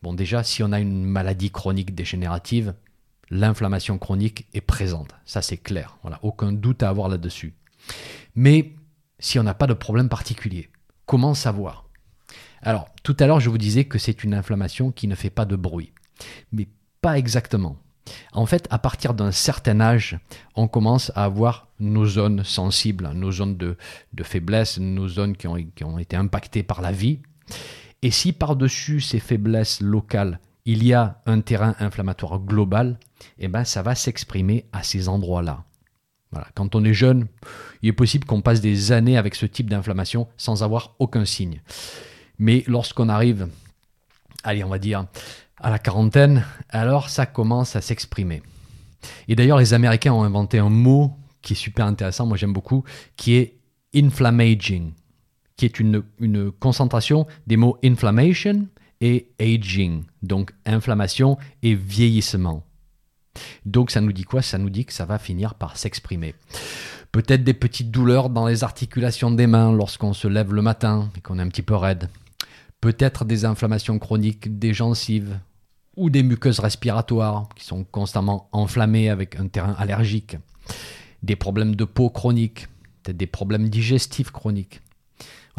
Bon, 0.03 0.15
déjà, 0.15 0.43
si 0.43 0.65
on 0.65 0.73
a 0.73 0.81
une 0.81 1.05
maladie 1.05 1.53
chronique 1.53 1.95
dégénérative, 1.95 2.75
l'inflammation 3.33 3.97
chronique 3.99 4.47
est 4.53 4.61
présente. 4.61 5.09
Ça, 5.25 5.41
c'est 5.41 5.57
clair. 5.57 5.97
Voilà, 6.03 6.21
aucun 6.23 6.53
doute 6.53 6.83
à 6.83 6.91
avoir 6.91 7.09
là-dessus. 7.09 7.55
Mais 8.35 8.75
si 9.19 9.39
on 9.39 9.43
n'a 9.43 9.55
pas 9.55 9.67
de 9.67 9.73
problème 9.73 10.11
particulier, 10.11 10.69
comment 11.07 11.33
savoir? 11.33 11.89
Alors, 12.61 12.91
tout 13.03 13.17
à 13.19 13.27
l'heure, 13.27 13.41
je 13.41 13.49
vous 13.49 13.59
disais 13.59 13.85
que 13.85 13.99
c'est 13.99 14.23
une 14.23 14.35
inflammation 14.35 14.93
qui 14.93 15.09
ne 15.09 15.15
fait 15.15 15.31
pas 15.31 15.47
de 15.47 15.57
bruit. 15.57 15.93
Mais 16.53 16.69
pas 17.01 17.19
exactement. 17.19 17.77
En 18.33 18.45
fait, 18.45 18.69
à 18.71 18.79
partir 18.79 19.15
d'un 19.15 19.33
certain 19.33 19.81
âge, 19.81 20.19
on 20.55 20.69
commence 20.69 21.11
à 21.15 21.25
avoir 21.25 21.69
nos 21.81 22.05
zones 22.05 22.45
sensibles, 22.45 23.11
nos 23.15 23.33
zones 23.33 23.57
de, 23.57 23.77
faiblesse, 24.23 24.79
nos 24.79 25.09
zones 25.09 25.37
qui 25.37 25.47
ont, 25.47 25.99
été 25.99 26.17
impactées 26.17 26.63
par 26.63 26.83
la 26.83 26.93
vie. 26.93 27.21
Et 28.03 28.11
si 28.11 28.33
par-dessus 28.33 29.01
ces 29.01 29.21
faiblesses 29.21 29.81
locales, 29.81 30.39
il 30.65 30.85
y 30.85 30.93
a 30.93 31.21
un 31.27 31.41
terrain 31.41 31.75
inflammatoire 31.81 32.39
global, 32.39 32.99
eh 33.39 33.49
ben, 33.49 33.65
ça 33.65 33.83
va 33.83 33.95
s'exprimer 33.95 34.67
à 34.73 34.83
ces 34.83 35.09
endroits-là. 35.09 35.65
Quand 36.55 36.75
on 36.75 36.85
est 36.85 36.95
jeune, 36.95 37.27
il 37.83 37.91
est 37.91 37.93
possible 37.93 38.25
qu'on 38.25 38.41
passe 38.41 38.61
des 38.61 38.93
années 38.93 39.19
avec 39.19 39.35
ce 39.35 39.45
type 39.45 39.69
d'inflammation 39.69 40.29
sans 40.37 40.63
avoir 40.63 40.95
aucun 40.99 41.25
signe. 41.25 41.61
Mais 42.39 42.65
lorsqu'on 42.67 43.09
arrive, 43.09 43.49
allez, 44.43 44.65
on 44.65 44.69
va 44.69 44.79
dire, 44.79 45.07
à 45.59 45.71
la 45.71 45.79
quarantaine, 45.79 46.45
alors 46.71 47.11
ça 47.11 47.27
commence 47.27 47.77
à 47.77 47.83
s'exprimer. 47.83 48.43
Et 49.29 49.37
d'ailleurs, 49.37 49.59
les 49.59 49.75
Américains 49.75 50.13
ont 50.13 50.23
inventé 50.23 50.59
un 50.59 50.71
mot 50.71 51.17
qui 51.43 51.53
est 51.53 51.57
super 51.57 51.87
intéressant, 51.87 52.25
moi 52.25 52.37
j'aime 52.37 52.53
beaucoup, 52.53 52.85
qui 53.17 53.35
est 53.35 53.59
inflammaging, 53.95 54.93
qui 55.57 55.67
est 55.67 55.81
une 55.81 56.03
concentration 56.61 57.27
des 57.47 57.57
mots 57.57 57.79
inflammation 57.85 58.69
et 59.03 59.29
aging, 59.39 60.05
donc 60.23 60.55
inflammation 60.65 61.37
et 61.63 61.75
vieillissement. 61.75 62.65
Donc 63.67 63.91
ça 63.91 64.01
nous 64.01 64.13
dit 64.13 64.25
quoi? 64.25 64.41
Ça 64.41 64.57
nous 64.57 64.71
dit 64.71 64.87
que 64.87 64.93
ça 64.93 65.05
va 65.05 65.19
finir 65.19 65.55
par 65.55 65.77
s'exprimer. 65.77 66.35
Peut-être 67.11 67.45
des 67.45 67.53
petites 67.53 67.91
douleurs 67.91 68.31
dans 68.31 68.47
les 68.47 68.65
articulations 68.65 69.31
des 69.31 69.47
mains 69.47 69.73
lorsqu'on 69.73 70.15
se 70.15 70.29
lève 70.29 70.55
le 70.55 70.63
matin 70.63 71.11
et 71.17 71.21
qu'on 71.21 71.39
est 71.39 71.43
un 71.43 71.49
petit 71.49 71.63
peu 71.63 71.75
raide. 71.75 72.09
Peut-être 72.81 73.25
des 73.25 73.45
inflammations 73.45 73.99
chroniques 73.99 74.59
des 74.59 74.73
gencives 74.73 75.39
ou 75.97 76.09
des 76.09 76.23
muqueuses 76.23 76.61
respiratoires 76.61 77.49
qui 77.57 77.65
sont 77.65 77.85
constamment 77.85 78.49
enflammées 78.53 79.11
avec 79.11 79.39
un 79.39 79.49
terrain 79.49 79.75
allergique, 79.79 80.37
des 81.23 81.37
problèmes 81.37 81.77
de 81.77 81.85
peau 81.85 82.09
chroniques, 82.09 82.69
peut-être 83.03 83.17
des 83.17 83.27
problèmes 83.27 83.69
digestifs 83.69 84.31
chroniques. 84.31 84.81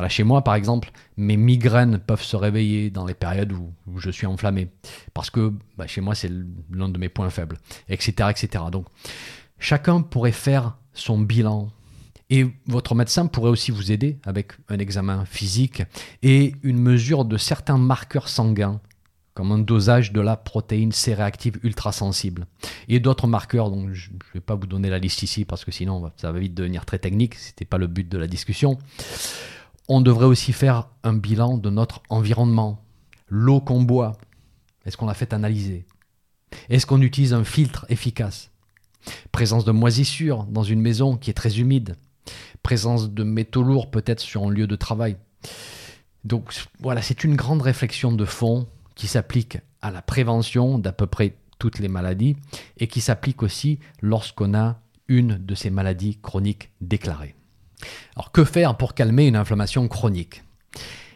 Chez 0.07 0.23
moi, 0.23 0.43
par 0.43 0.55
exemple, 0.55 0.91
mes 1.17 1.37
migraines 1.37 1.99
peuvent 1.99 2.23
se 2.23 2.35
réveiller 2.35 2.89
dans 2.89 3.05
les 3.05 3.13
périodes 3.13 3.51
où, 3.51 3.71
je 3.97 4.09
suis 4.09 4.25
enflammé, 4.25 4.69
parce 5.13 5.29
que 5.29 5.53
bah, 5.77 5.87
chez 5.87 6.01
moi, 6.01 6.15
c'est 6.15 6.31
l'un 6.71 6.89
de 6.89 6.97
mes 6.97 7.09
points 7.09 7.29
faibles, 7.29 7.57
etc., 7.89 8.29
etc. 8.31 8.65
Donc, 8.71 8.87
chacun 9.59 10.01
pourrait 10.01 10.31
faire 10.31 10.77
son 10.93 11.19
bilan. 11.19 11.69
Et 12.29 12.47
votre 12.65 12.95
médecin 12.95 13.27
pourrait 13.27 13.51
aussi 13.51 13.69
vous 13.69 13.91
aider 13.91 14.17
avec 14.23 14.53
un 14.69 14.79
examen 14.79 15.25
physique 15.25 15.83
et 16.23 16.55
une 16.63 16.79
mesure 16.79 17.25
de 17.25 17.37
certains 17.37 17.77
marqueurs 17.77 18.29
sanguins 18.29 18.79
comme 19.33 19.51
un 19.51 19.59
dosage 19.59 20.13
de 20.13 20.21
la 20.21 20.37
protéine 20.37 20.91
C-réactive 20.91 21.59
ultra 21.63 21.91
sensible. 21.91 22.45
Et 22.87 22.99
d'autres 22.99 23.27
marqueurs, 23.27 23.71
donc 23.71 23.91
je 23.91 24.11
ne 24.11 24.17
vais 24.33 24.39
pas 24.39 24.55
vous 24.55 24.67
donner 24.67 24.89
la 24.89 24.99
liste 24.99 25.23
ici 25.23 25.43
parce 25.43 25.65
que 25.65 25.71
sinon 25.71 26.11
ça 26.17 26.31
va 26.31 26.39
vite 26.39 26.53
devenir 26.53 26.85
très 26.85 26.99
technique, 26.99 27.35
ce 27.35 27.49
n'était 27.49 27.65
pas 27.65 27.77
le 27.77 27.87
but 27.87 28.07
de 28.07 28.17
la 28.17 28.27
discussion. 28.27 28.77
On 29.89 29.99
devrait 29.99 30.25
aussi 30.25 30.53
faire 30.53 30.87
un 31.03 31.13
bilan 31.13 31.57
de 31.57 31.69
notre 31.69 32.01
environnement. 32.09 32.83
L'eau 33.27 33.59
qu'on 33.59 33.81
boit, 33.81 34.13
est-ce 34.85 34.95
qu'on 34.95 35.07
l'a 35.07 35.13
fait 35.13 35.33
analyser? 35.33 35.85
Est-ce 36.69 36.85
qu'on 36.85 37.01
utilise 37.01 37.33
un 37.33 37.43
filtre 37.43 37.85
efficace? 37.89 38.51
Présence 39.33 39.65
de 39.65 39.71
moisissures 39.71 40.45
dans 40.45 40.63
une 40.63 40.81
maison 40.81 41.17
qui 41.17 41.29
est 41.29 41.33
très 41.33 41.59
humide. 41.59 41.95
Présence 42.61 43.09
de 43.09 43.23
métaux 43.23 43.63
lourds 43.63 43.91
peut-être 43.91 44.21
sur 44.21 44.43
un 44.43 44.49
lieu 44.49 44.67
de 44.67 44.75
travail. 44.77 45.17
Donc 46.23 46.53
voilà, 46.79 47.01
c'est 47.01 47.25
une 47.25 47.35
grande 47.35 47.61
réflexion 47.61 48.13
de 48.13 48.23
fond 48.23 48.67
qui 48.95 49.07
s'applique 49.07 49.57
à 49.81 49.91
la 49.91 50.01
prévention 50.01 50.79
d'à 50.79 50.93
peu 50.93 51.07
près 51.07 51.35
toutes 51.59 51.79
les 51.79 51.89
maladies 51.89 52.37
et 52.77 52.87
qui 52.87 53.01
s'applique 53.01 53.43
aussi 53.43 53.79
lorsqu'on 54.01 54.53
a 54.53 54.79
une 55.09 55.37
de 55.37 55.55
ces 55.55 55.69
maladies 55.69 56.19
chroniques 56.21 56.69
déclarées. 56.79 57.35
Alors 58.15 58.31
que 58.31 58.43
faire 58.43 58.77
pour 58.77 58.93
calmer 58.93 59.27
une 59.27 59.35
inflammation 59.35 59.87
chronique? 59.87 60.43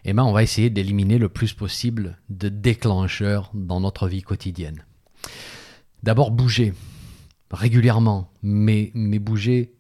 Eh 0.06 0.14
bien 0.14 0.24
on 0.24 0.32
va 0.32 0.44
essayer 0.44 0.70
d'éliminer 0.70 1.18
le 1.18 1.30
plus 1.30 1.54
possible 1.54 2.18
de 2.30 2.50
déclencheurs 2.50 3.52
dans 3.54 3.80
notre 3.80 4.08
vie 4.08 4.22
quotidienne. 4.22 4.86
D'abord 6.04 6.32
bouger 6.32 6.74
régulièrement, 7.52 8.32
mais, 8.42 8.92
mais 8.94 9.20
bouger 9.20 9.74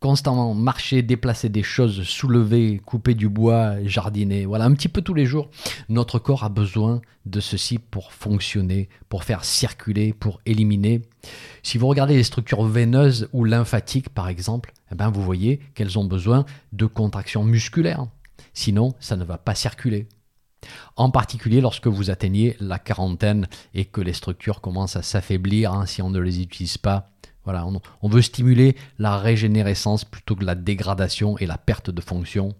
constamment 0.00 0.54
marcher, 0.54 1.02
déplacer 1.02 1.50
des 1.50 1.62
choses, 1.62 2.02
soulever, 2.04 2.80
couper 2.86 3.14
du 3.14 3.28
bois, 3.28 3.82
jardiner, 3.84 4.46
voilà, 4.46 4.64
un 4.64 4.72
petit 4.72 4.88
peu 4.88 5.02
tous 5.02 5.12
les 5.12 5.26
jours. 5.26 5.50
Notre 5.90 6.18
corps 6.18 6.42
a 6.42 6.48
besoin 6.48 7.02
de 7.26 7.38
ceci 7.40 7.78
pour 7.78 8.12
fonctionner, 8.12 8.88
pour 9.10 9.24
faire 9.24 9.44
circuler, 9.44 10.14
pour 10.14 10.40
éliminer. 10.46 11.02
Si 11.62 11.76
vous 11.76 11.86
regardez 11.86 12.16
les 12.16 12.22
structures 12.22 12.62
veineuses 12.62 13.28
ou 13.34 13.44
lymphatiques, 13.44 14.08
par 14.08 14.28
exemple, 14.28 14.72
eh 14.90 14.94
ben 14.94 15.10
vous 15.10 15.22
voyez 15.22 15.58
qu'elles 15.74 15.98
ont 15.98 16.04
besoin 16.04 16.44
de 16.72 16.86
contractions 16.86 17.44
musculaires. 17.44 18.06
Sinon, 18.54 18.94
ça 19.00 19.16
ne 19.16 19.24
va 19.24 19.38
pas 19.38 19.54
circuler. 19.54 20.08
En 20.96 21.10
particulier 21.10 21.60
lorsque 21.60 21.86
vous 21.86 22.10
atteignez 22.10 22.56
la 22.60 22.78
quarantaine 22.78 23.48
et 23.74 23.84
que 23.84 24.00
les 24.00 24.12
structures 24.12 24.60
commencent 24.60 24.96
à 24.96 25.02
s'affaiblir, 25.02 25.72
hein, 25.72 25.86
si 25.86 26.02
on 26.02 26.10
ne 26.10 26.20
les 26.20 26.42
utilise 26.42 26.78
pas 26.78 27.10
Voilà, 27.44 27.66
on, 27.66 27.80
on 28.02 28.08
veut 28.08 28.22
stimuler 28.22 28.76
la 28.98 29.16
régénérescence 29.16 30.04
plutôt 30.04 30.36
que 30.36 30.44
la 30.44 30.54
dégradation 30.54 31.38
et 31.38 31.46
la 31.46 31.58
perte 31.58 31.90
de 31.90 32.00
fonction. 32.00 32.54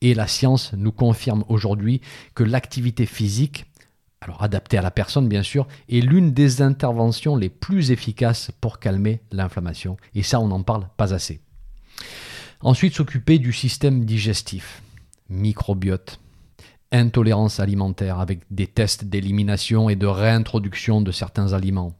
Et 0.00 0.14
la 0.14 0.26
science 0.26 0.72
nous 0.74 0.92
confirme 0.92 1.44
aujourd'hui 1.48 2.00
que 2.34 2.44
l'activité 2.44 3.06
physique, 3.06 3.66
alors 4.20 4.42
adaptée 4.42 4.78
à 4.78 4.82
la 4.82 4.90
personne 4.90 5.28
bien 5.28 5.42
sûr, 5.42 5.66
est 5.88 6.00
l'une 6.00 6.32
des 6.32 6.62
interventions 6.62 7.36
les 7.36 7.48
plus 7.48 7.90
efficaces 7.90 8.50
pour 8.60 8.78
calmer 8.78 9.20
l'inflammation. 9.32 9.96
Et 10.14 10.22
ça, 10.22 10.40
on 10.40 10.48
n'en 10.48 10.62
parle 10.62 10.88
pas 10.96 11.12
assez. 11.12 11.40
Ensuite, 12.60 12.94
s'occuper 12.94 13.38
du 13.38 13.52
système 13.52 14.04
digestif, 14.04 14.82
microbiote, 15.28 16.20
intolérance 16.92 17.60
alimentaire 17.60 18.20
avec 18.20 18.40
des 18.50 18.66
tests 18.66 19.04
d'élimination 19.04 19.88
et 19.88 19.96
de 19.96 20.06
réintroduction 20.06 21.00
de 21.00 21.12
certains 21.12 21.52
aliments, 21.52 21.96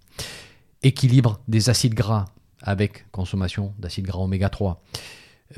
équilibre 0.82 1.40
des 1.48 1.68
acides 1.70 1.94
gras 1.94 2.26
avec 2.62 3.10
consommation 3.10 3.74
d'acides 3.78 4.06
gras 4.06 4.20
oméga 4.20 4.48
3, 4.48 4.82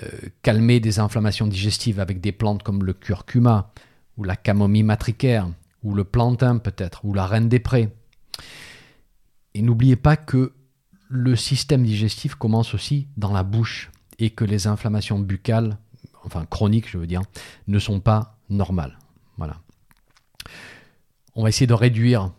euh, 0.02 0.08
calmer 0.42 0.80
des 0.80 0.98
inflammations 0.98 1.46
digestives 1.46 2.00
avec 2.00 2.20
des 2.20 2.32
plantes 2.32 2.62
comme 2.62 2.84
le 2.84 2.92
curcuma 2.92 3.72
ou 4.16 4.24
la 4.24 4.36
camomille 4.36 4.82
matricaire 4.82 5.48
ou 5.82 5.94
le 5.94 6.04
plantain 6.04 6.58
peut-être 6.58 7.04
ou 7.04 7.14
la 7.14 7.26
reine 7.26 7.48
des 7.48 7.60
prés. 7.60 7.90
Et 9.54 9.62
n'oubliez 9.62 9.96
pas 9.96 10.16
que 10.16 10.52
le 11.08 11.36
système 11.36 11.84
digestif 11.84 12.34
commence 12.34 12.74
aussi 12.74 13.06
dans 13.16 13.32
la 13.32 13.44
bouche 13.44 13.90
et 14.18 14.30
que 14.30 14.44
les 14.44 14.66
inflammations 14.66 15.18
buccales, 15.18 15.78
enfin 16.24 16.44
chroniques 16.44 16.88
je 16.88 16.98
veux 16.98 17.06
dire, 17.06 17.22
ne 17.68 17.78
sont 17.78 18.00
pas 18.00 18.38
normales. 18.48 18.98
Voilà. 19.36 19.56
On 21.34 21.42
va 21.42 21.48
essayer 21.48 21.66
de 21.66 21.74
réduire 21.74 22.30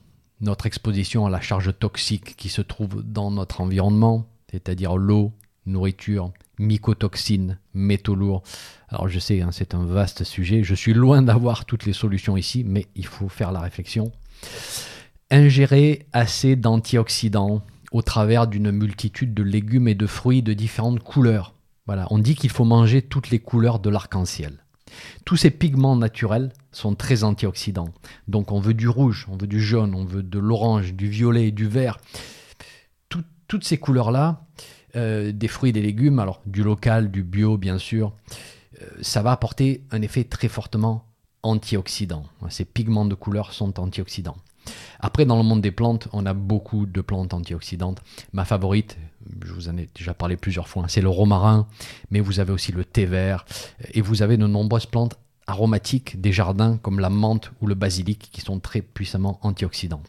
notre 0.42 0.66
exposition 0.66 1.26
à 1.26 1.30
la 1.30 1.42
charge 1.42 1.78
toxique 1.78 2.36
qui 2.36 2.50
se 2.50 2.62
trouve 2.62 3.04
dans 3.04 3.32
notre 3.32 3.62
environnement, 3.62 4.28
c'est-à-dire 4.52 4.98
l'eau, 4.98 5.34
nourriture, 5.66 6.32
mycotoxines, 6.60 7.60
métaux 7.74 8.16
lourds. 8.16 8.44
Alors 8.90 9.08
je 9.08 9.20
sais, 9.20 9.42
hein, 9.42 9.50
c'est 9.52 9.76
un 9.76 9.86
vaste 9.86 10.24
sujet, 10.24 10.64
je 10.64 10.76
suis 10.76 10.94
loin 10.94 11.22
d'avoir 11.22 11.66
toutes 11.66 11.86
les 11.86 11.94
solutions 11.94 12.38
ici, 12.38 12.64
mais 12.64 12.88
il 12.96 13.06
faut 13.06 13.30
faire 13.30 13.52
la 13.52 13.60
réflexion. 13.60 14.12
Ingérer 15.30 16.06
assez 16.14 16.56
d'antioxydants 16.56 17.62
au 17.92 18.02
travers 18.02 18.48
d'une 18.48 18.72
multitude 18.72 19.34
de 19.34 19.44
légumes 19.44 19.88
et 19.88 19.96
de 19.96 20.08
fruits 20.08 20.42
de 20.42 20.54
différentes 20.54 21.02
couleurs. 21.02 21.54
Voilà, 21.88 22.06
on 22.12 22.20
dit 22.20 22.36
qu'il 22.36 22.50
faut 22.50 22.66
manger 22.66 23.02
toutes 23.02 23.30
les 23.30 23.40
couleurs 23.40 23.80
de 23.80 23.90
l'arc-en-ciel. 23.90 24.64
Tous 25.26 25.38
ces 25.38 25.52
pigments 25.52 25.96
naturels 25.96 26.52
sont 26.72 26.96
très 26.96 27.24
antioxydants. 27.24 27.94
Donc 28.28 28.52
on 28.52 28.60
veut 28.60 28.74
du 28.74 28.88
rouge, 28.88 29.26
on 29.30 29.38
veut 29.38 29.48
du 29.48 29.62
jaune, 29.62 29.96
on 29.96 30.06
veut 30.06 30.24
de 30.24 30.40
l'orange, 30.40 30.94
du 30.94 31.08
violet, 31.10 31.52
du 31.52 31.68
vert. 31.68 31.98
toutes 33.48 33.64
ces 33.64 33.78
couleurs-là, 33.78 34.46
euh, 34.98 35.32
des 35.32 35.48
fruits 35.48 35.70
et 35.70 35.74
des 35.74 35.82
légumes, 35.82 36.20
alors 36.20 36.42
du 36.46 36.64
local, 36.64 37.10
du 37.12 37.24
bio 37.24 37.58
bien 37.58 37.78
sûr, 37.78 38.12
euh, 38.82 38.86
ça 39.02 39.22
va 39.22 39.32
apporter 39.32 39.86
un 39.92 40.02
effet 40.02 40.26
très 40.26 40.50
fortement 40.50 41.06
antioxydant. 41.44 42.26
Ces 42.50 42.66
pigments 42.66 43.06
de 43.06 43.16
couleur 43.16 43.54
sont 43.54 43.80
antioxydants. 43.80 44.36
Après, 45.00 45.26
dans 45.26 45.38
le 45.38 45.44
monde 45.44 45.62
des 45.62 45.72
plantes, 45.72 46.10
on 46.12 46.26
a 46.26 46.34
beaucoup 46.34 46.86
de 46.86 47.02
plantes 47.02 47.34
antioxydantes. 47.34 48.02
Ma 48.34 48.44
favorite, 48.44 48.98
je 49.46 49.54
vous 49.54 49.70
en 49.70 49.78
ai 49.78 49.88
déjà 49.96 50.14
parlé 50.14 50.38
plusieurs 50.38 50.68
fois, 50.68 50.86
c'est 50.88 51.02
le 51.02 51.10
romarin, 51.10 51.68
mais 52.12 52.20
vous 52.20 52.40
avez 52.40 52.52
aussi 52.52 52.72
le 52.72 52.86
thé 52.86 53.06
vert, 53.06 53.46
et 53.94 54.02
vous 54.02 54.22
avez 54.22 54.38
de 54.38 54.48
nombreuses 54.48 54.86
plantes 54.86 55.18
aromatiques 55.48 56.20
des 56.20 56.34
jardins 56.34 56.78
comme 56.78 57.00
la 57.00 57.10
menthe 57.10 57.52
ou 57.62 57.68
le 57.68 57.76
basilic 57.76 58.30
qui 58.32 58.42
sont 58.42 58.60
très 58.60 58.82
puissamment 58.82 59.40
antioxydants. 59.42 60.04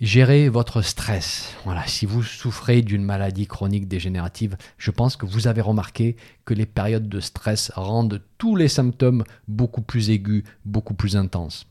Gérez 0.00 0.48
votre 0.48 0.80
stress. 0.80 1.54
Voilà, 1.64 1.84
si 1.88 2.06
vous 2.06 2.22
souffrez 2.22 2.82
d'une 2.82 3.02
maladie 3.02 3.48
chronique 3.48 3.88
dégénérative, 3.88 4.56
je 4.76 4.92
pense 4.92 5.16
que 5.16 5.26
vous 5.26 5.48
avez 5.48 5.60
remarqué 5.60 6.16
que 6.44 6.54
les 6.54 6.66
périodes 6.66 7.08
de 7.08 7.18
stress 7.18 7.72
rendent 7.74 8.22
tous 8.38 8.54
les 8.54 8.68
symptômes 8.68 9.24
beaucoup 9.48 9.82
plus 9.82 10.10
aigus, 10.10 10.44
beaucoup 10.64 10.94
plus 10.94 11.16
intenses. 11.16 11.66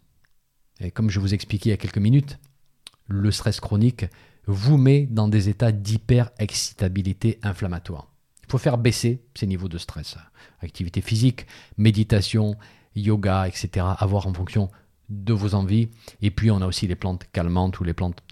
Et 0.82 0.92
comme 0.92 1.10
je 1.10 1.22
vous 1.22 1.34
expliquais 1.34 1.70
il 1.70 1.72
y 1.72 1.74
a 1.74 1.78
quelques 1.78 1.98
minutes, 2.00 2.38
le 3.08 3.32
stress 3.32 3.62
chronique 3.62 4.06
vous 4.48 4.78
met 4.78 5.06
dans 5.06 5.28
des 5.28 5.50
états 5.50 5.72
d'hyper-excitabilité 5.72 7.40
inflammatoire. 7.44 8.08
Il 8.44 8.52
faut 8.52 8.58
faire 8.58 8.78
baisser 8.78 9.22
ces 9.36 9.46
niveaux 9.46 9.68
de 9.68 9.78
stress. 9.78 10.18
Activité 10.62 11.02
physique, 11.02 11.46
méditation, 11.78 12.56
yoga, 12.96 13.48
etc. 13.48 13.86
Avoir 14.00 14.26
en 14.26 14.34
fonction 14.34 14.70
de 15.10 15.34
vos 15.34 15.54
envies. 15.54 15.90
Et 16.22 16.32
puis 16.32 16.50
on 16.50 16.62
a 16.62 16.66
aussi 16.66 16.88
les 16.88 16.96
plantes 16.96 17.26
calmantes 17.34 17.80
ou 17.80 17.84
les 17.84 17.94
plantes 17.94 18.24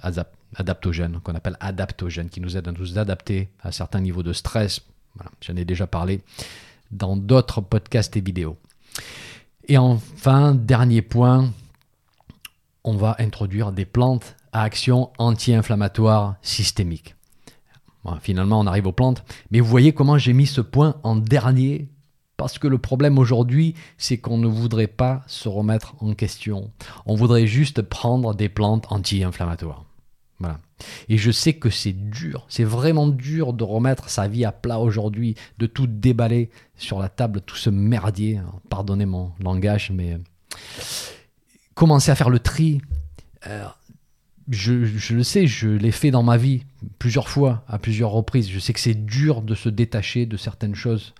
adaptogènes, 0.56 1.19
qu'on 1.19 1.36
appelle 1.36 1.58
adaptogènes, 1.60 2.30
qui 2.30 2.41
nous 2.41 2.56
aident 2.58 2.69
à 2.69 2.71
nous 2.71 2.97
adapter 2.97 3.49
à 3.62 3.71
certains 3.71 3.99
niveaux 3.99 4.23
de 4.23 4.34
stress. 4.34 4.82
J'en 5.41 5.56
ai 5.56 5.65
déjà 5.65 5.86
parlé 5.86 6.21
dans 6.91 7.17
d'autres 7.17 7.62
podcasts 7.62 8.15
et 8.15 8.21
vidéos. 8.21 8.58
Et 9.67 9.78
enfin, 9.78 10.56
dernier 10.56 11.01
point, 11.01 11.51
on 12.84 12.95
va 12.95 13.15
introduire 13.19 13.71
des 13.71 13.86
plantes 13.86 14.36
action 14.63 15.11
anti-inflammatoire 15.17 16.35
systémique. 16.41 17.15
finalement, 18.21 18.59
on 18.59 18.67
arrive 18.67 18.87
aux 18.87 18.91
plantes, 18.91 19.23
mais 19.51 19.59
vous 19.59 19.67
voyez 19.67 19.93
comment 19.93 20.17
j'ai 20.17 20.33
mis 20.33 20.47
ce 20.47 20.61
point 20.61 20.95
en 21.03 21.15
dernier 21.15 21.89
parce 22.37 22.59
que 22.59 22.67
le 22.67 22.77
problème 22.77 23.17
aujourd'hui, 23.17 23.75
c'est 23.97 24.17
qu'on 24.17 24.37
ne 24.37 24.47
voudrait 24.47 24.87
pas 24.87 25.23
se 25.27 25.47
remettre 25.47 25.95
en 26.01 26.13
question. 26.13 26.71
On 27.05 27.15
voudrait 27.15 27.47
juste 27.47 27.81
prendre 27.81 28.35
des 28.35 28.49
plantes 28.49 28.85
anti-inflammatoires. 28.89 29.85
Voilà. 30.39 30.59
Et 31.07 31.17
je 31.17 31.31
sais 31.31 31.53
que 31.53 31.69
c'est 31.69 31.93
dur, 31.93 32.45
c'est 32.49 32.65
vraiment 32.65 33.07
dur 33.07 33.53
de 33.53 33.63
remettre 33.63 34.09
sa 34.09 34.27
vie 34.27 34.43
à 34.43 34.51
plat 34.51 34.79
aujourd'hui, 34.79 35.35
de 35.59 35.65
tout 35.65 35.87
déballer 35.87 36.49
sur 36.75 36.99
la 36.99 37.07
table, 37.07 37.39
tout 37.39 37.55
ce 37.55 37.69
merdier. 37.69 38.41
pardonnez 38.69 39.05
mon 39.05 39.31
langage, 39.39 39.91
mais 39.91 40.17
commencer 41.73 42.11
à 42.11 42.15
faire 42.15 42.29
le 42.29 42.39
tri. 42.39 42.81
Euh, 43.47 43.65
je, 44.49 45.13
le 45.13 45.23
sais, 45.23 45.47
je 45.47 45.69
l'ai 45.69 45.91
fait 45.91 46.12
dans 46.12 46.23
ma 46.23 46.38
vie 46.38 46.63
plusieurs 46.99 47.29
fois, 47.29 47.63
à 47.67 47.79
plusieurs 47.79 48.12
reprises. 48.12 48.49
Je 48.49 48.60
sais 48.60 48.73
que 48.73 48.79
c'est 48.79 49.05
dur 49.05 49.41
de 49.41 49.55
se 49.55 49.69
détacher 49.69 50.25
de 50.25 50.38
certaines 50.38 50.75
choses. 50.75 51.13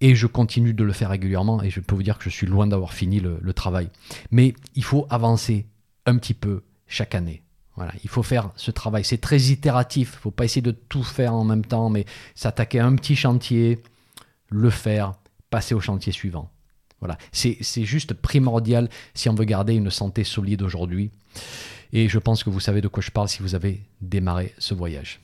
Et 0.00 0.14
je 0.14 0.26
continue 0.26 0.74
de 0.74 0.84
le 0.84 0.92
faire 0.92 1.10
régulièrement 1.10 1.62
et 1.62 1.70
je 1.70 1.80
peux 1.80 1.94
vous 1.94 2.02
dire 2.04 2.18
que 2.18 2.24
je 2.24 2.30
suis 2.30 2.46
loin 2.46 2.66
d'avoir 2.66 2.92
fini 2.92 3.18
le, 3.20 3.38
le 3.40 3.52
travail. 3.52 3.88
Mais 4.30 4.54
il 4.76 4.84
faut 4.84 5.06
avancer 5.10 5.66
un 6.06 6.16
petit 6.18 6.34
peu 6.34 6.62
chaque 6.86 7.14
année. 7.14 7.42
Voilà, 7.74 7.92
il 8.02 8.10
faut 8.10 8.22
faire 8.22 8.50
ce 8.56 8.70
travail. 8.70 9.04
C'est 9.04 9.20
très 9.20 9.38
itératif. 9.38 10.10
Il 10.12 10.16
ne 10.16 10.20
faut 10.20 10.30
pas 10.30 10.44
essayer 10.44 10.62
de 10.62 10.72
tout 10.72 11.04
faire 11.04 11.34
en 11.34 11.44
même 11.44 11.64
temps, 11.64 11.90
mais 11.90 12.06
s'attaquer 12.34 12.80
à 12.80 12.86
un 12.86 12.96
petit 12.96 13.14
chantier, 13.14 13.82
le 14.48 14.70
faire, 14.70 15.14
passer 15.50 15.74
au 15.74 15.80
chantier 15.80 16.12
suivant. 16.12 16.50
Voilà, 17.00 17.16
c'est 17.30 17.84
juste 17.84 18.14
primordial 18.14 18.88
si 19.14 19.28
on 19.28 19.34
veut 19.34 19.44
garder 19.44 19.74
une 19.74 19.90
santé 19.90 20.24
solide 20.24 20.62
aujourd'hui. 20.62 21.10
Et 21.92 22.08
je 22.08 22.18
pense 22.18 22.42
que 22.42 22.50
vous 22.50 22.60
savez 22.60 22.80
de 22.80 22.88
quoi 22.88 23.02
je 23.02 23.10
parle 23.10 23.28
si 23.28 23.40
vous 23.40 23.54
avez 23.54 23.82
démarré 24.00 24.54
ce 24.58 24.74
voyage. 24.74 25.20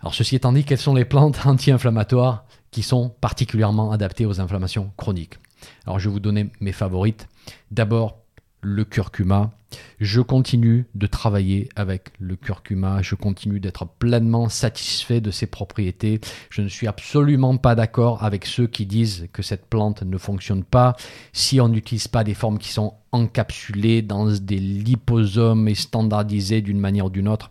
Alors 0.00 0.14
ceci 0.14 0.36
étant 0.36 0.52
dit, 0.52 0.64
quelles 0.64 0.78
sont 0.78 0.94
les 0.94 1.04
plantes 1.04 1.40
anti-inflammatoires 1.44 2.44
qui 2.70 2.82
sont 2.82 3.10
particulièrement 3.20 3.90
adaptées 3.92 4.26
aux 4.26 4.40
inflammations 4.40 4.92
chroniques? 4.96 5.38
Alors 5.86 5.98
je 5.98 6.08
vais 6.08 6.12
vous 6.12 6.20
donner 6.20 6.50
mes 6.60 6.72
favorites. 6.72 7.28
D'abord, 7.70 8.18
le 8.60 8.84
curcuma. 8.84 9.50
Je 10.00 10.20
continue 10.20 10.86
de 10.94 11.06
travailler 11.06 11.68
avec 11.76 12.10
le 12.18 12.36
curcuma, 12.36 13.02
je 13.02 13.14
continue 13.14 13.60
d'être 13.60 13.86
pleinement 13.86 14.48
satisfait 14.48 15.20
de 15.20 15.30
ses 15.30 15.46
propriétés. 15.46 16.20
Je 16.50 16.62
ne 16.62 16.68
suis 16.68 16.86
absolument 16.86 17.56
pas 17.56 17.74
d'accord 17.74 18.24
avec 18.24 18.46
ceux 18.46 18.66
qui 18.66 18.86
disent 18.86 19.28
que 19.32 19.42
cette 19.42 19.66
plante 19.66 20.02
ne 20.02 20.18
fonctionne 20.18 20.64
pas 20.64 20.96
si 21.32 21.60
on 21.60 21.68
n'utilise 21.68 22.08
pas 22.08 22.24
des 22.24 22.34
formes 22.34 22.58
qui 22.58 22.70
sont 22.70 22.94
encapsulées 23.12 24.02
dans 24.02 24.26
des 24.30 24.58
liposomes 24.58 25.68
et 25.68 25.74
standardisées 25.74 26.62
d'une 26.62 26.80
manière 26.80 27.06
ou 27.06 27.10
d'une 27.10 27.28
autre. 27.28 27.50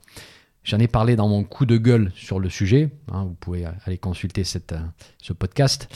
J'en 0.64 0.80
ai 0.80 0.88
parlé 0.88 1.16
dans 1.16 1.28
mon 1.28 1.44
coup 1.44 1.66
de 1.66 1.78
gueule 1.78 2.12
sur 2.16 2.40
le 2.40 2.50
sujet. 2.50 2.90
Hein, 3.12 3.24
vous 3.24 3.36
pouvez 3.40 3.66
aller 3.86 3.98
consulter 3.98 4.44
euh, 4.72 4.78
ce 5.22 5.34
podcast. 5.34 5.88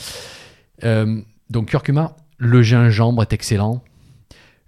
Euh, 0.82 1.20
donc 1.50 1.68
curcuma, 1.68 2.16
le 2.38 2.62
gingembre 2.62 3.22
est 3.22 3.32
excellent. 3.32 3.84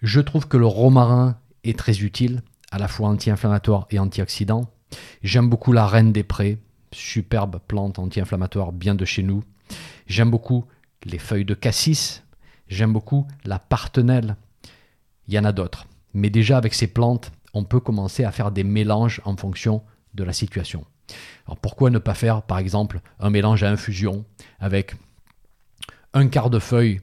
Je 0.03 0.21
trouve 0.21 0.47
que 0.47 0.57
le 0.57 0.67
romarin 0.67 1.39
est 1.69 1.79
très 1.79 2.01
utile, 2.01 2.43
à 2.71 2.79
la 2.79 2.89
fois 2.89 3.09
anti-inflammatoire 3.09 3.87
et 3.91 3.99
antioxydant. 3.99 4.71
J'aime 5.23 5.49
beaucoup 5.49 5.73
la 5.73 5.87
reine 5.87 6.13
des 6.13 6.23
prés, 6.23 6.59
superbe 6.93 7.61
plante 7.67 7.99
anti-inflammatoire 7.99 8.73
bien 8.73 8.95
de 8.95 9.05
chez 9.05 9.23
nous. 9.23 9.43
J'aime 10.07 10.31
beaucoup 10.31 10.65
les 11.05 11.19
feuilles 11.19 11.45
de 11.45 11.55
cassis. 11.55 12.23
J'aime 12.69 12.93
beaucoup 12.93 13.27
la 13.45 13.59
partenelle. 13.59 14.37
Il 15.29 15.35
y 15.35 15.39
en 15.39 15.45
a 15.45 15.53
d'autres. 15.53 15.87
Mais 16.15 16.31
déjà 16.31 16.57
avec 16.57 16.75
ces 16.75 16.87
plantes, 16.87 17.33
on 17.53 17.65
peut 17.65 17.81
commencer 17.81 18.25
à 18.25 18.33
faire 18.33 18.51
des 18.51 18.65
mélanges 18.65 19.21
en 19.25 19.37
fonction 19.37 19.83
de 20.15 20.25
la 20.25 20.33
situation. 20.33 20.85
Alors 21.47 21.59
pourquoi 21.59 21.91
ne 21.91 21.99
pas 21.99 22.15
faire 22.15 22.43
par 22.43 22.59
exemple 22.59 23.01
un 23.21 23.31
mélange 23.31 23.63
à 23.63 23.71
infusion 23.71 24.25
avec 24.59 24.97
un 26.15 26.29
quart 26.29 26.51
de 26.51 26.59
feuilles 26.59 27.01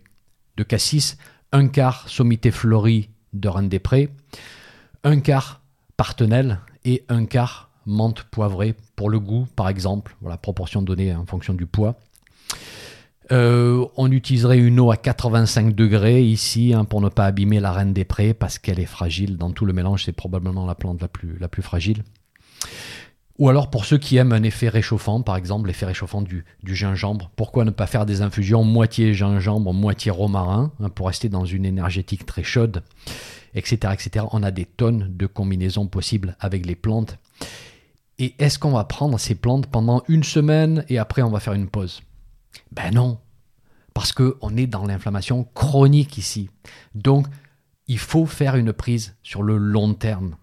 de 0.58 0.64
cassis 0.64 1.18
un 1.52 1.68
quart 1.68 2.10
sommité 2.10 2.52
fleurie 2.52 3.10
de 3.34 3.48
Rennes 3.48 3.70
des 3.70 3.80
Prés, 3.80 4.10
un 5.04 5.20
quart 5.20 5.62
partenelle 5.98 6.60
et 6.86 7.04
un 7.10 7.26
quart 7.26 7.70
menthe 7.86 8.24
poivrée 8.24 8.76
pour 8.96 9.10
le 9.10 9.20
goût, 9.20 9.48
par 9.56 9.70
exemple, 9.70 10.16
voilà, 10.22 10.38
proportion 10.38 10.82
donnée 10.82 11.14
en 11.14 11.26
fonction 11.26 11.54
du 11.54 11.66
poids. 11.66 11.96
Euh, 13.32 13.86
on 13.96 14.12
utiliserait 14.12 14.58
une 14.58 14.80
eau 14.80 14.92
à 14.92 14.98
85 14.98 15.74
degrés 15.74 16.24
ici 16.24 16.74
hein, 16.74 16.84
pour 16.84 17.02
ne 17.02 17.10
pas 17.10 17.26
abîmer 17.26 17.60
la 17.60 17.72
reine 17.72 17.94
des 17.94 18.04
prés 18.04 18.34
parce 18.34 18.60
qu'elle 18.60 18.80
est 18.80 18.86
fragile. 18.86 19.38
Dans 19.38 19.52
tout 19.52 19.66
le 19.66 19.74
mélange, 19.74 20.04
c'est 20.06 20.12
probablement 20.12 20.66
la 20.66 20.76
plante 20.76 21.02
la 21.40 21.48
plus 21.48 21.62
fragile. 21.62 22.04
Ou 23.40 23.50
alors 23.50 23.72
pour 23.72 23.86
ceux 23.86 23.98
qui 23.98 24.18
aiment 24.18 24.32
un 24.32 24.44
effet 24.44 24.70
réchauffant, 24.70 25.22
par 25.22 25.36
exemple 25.38 25.68
l'effet 25.68 25.88
réchauffant 25.88 26.22
du, 26.22 26.46
gingembre, 26.64 27.32
pourquoi 27.36 27.66
ne 27.66 27.72
pas 27.72 27.88
faire 27.88 28.06
des 28.06 28.22
infusions 28.22 28.64
moitié 28.64 29.14
gingembre, 29.16 29.74
moitié 29.74 30.12
romarin, 30.12 30.72
hein, 30.80 30.90
pour 30.90 31.08
rester 31.08 31.30
dans 31.30 31.46
une 31.46 31.66
énergétique 31.66 32.28
très 32.28 32.44
chaude, 32.44 32.84
etc., 33.56 33.94
etc. 33.94 34.26
On 34.32 34.44
a 34.44 34.52
des 34.52 34.66
tonnes 34.66 35.08
de 35.18 35.26
combinaisons 35.26 35.88
possibles 35.88 36.38
avec 36.40 36.66
les 36.66 36.76
plantes. 36.76 37.18
Et 38.20 38.36
est-ce 38.38 38.60
qu'on 38.60 38.74
va 38.74 38.84
prendre 38.84 39.20
ces 39.20 39.34
plantes 39.34 39.66
pendant 39.66 40.04
une 40.08 40.24
semaine 40.24 40.86
et 40.88 41.00
après 41.00 41.24
on 41.24 41.32
va 41.32 41.40
faire 41.40 41.54
une 41.54 41.70
pause? 41.70 42.02
Ben 42.72 42.94
non, 42.94 43.18
parce 43.96 44.12
qu'on 44.12 44.56
est 44.56 44.68
dans 44.68 44.86
l'inflammation 44.86 45.44
chronique 45.56 46.20
ici. 46.20 46.52
Donc 46.94 47.26
il 47.88 47.98
faut 47.98 48.28
faire 48.28 48.56
une 48.56 48.74
prise 48.74 49.16
sur 49.24 49.42
le 49.42 49.58
long 49.58 49.96
terme 49.96 50.36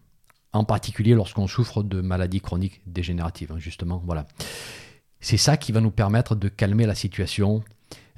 en 0.53 0.65
particulier 0.65 1.15
lorsqu'on 1.15 1.47
souffre 1.47 1.83
de 1.83 2.01
maladies 2.01 2.41
chroniques 2.41 2.81
dégénératives, 2.87 3.53
hein, 3.53 3.59
justement. 3.59 4.03
Voilà. 4.05 4.27
C'est 5.21 5.37
ça 5.37 5.57
qui 5.57 5.73
va 5.73 5.81
nous 5.81 5.91
permettre 5.91 6.35
de 6.35 6.49
calmer 6.49 6.87
la 6.87 6.95
situation, 6.95 7.63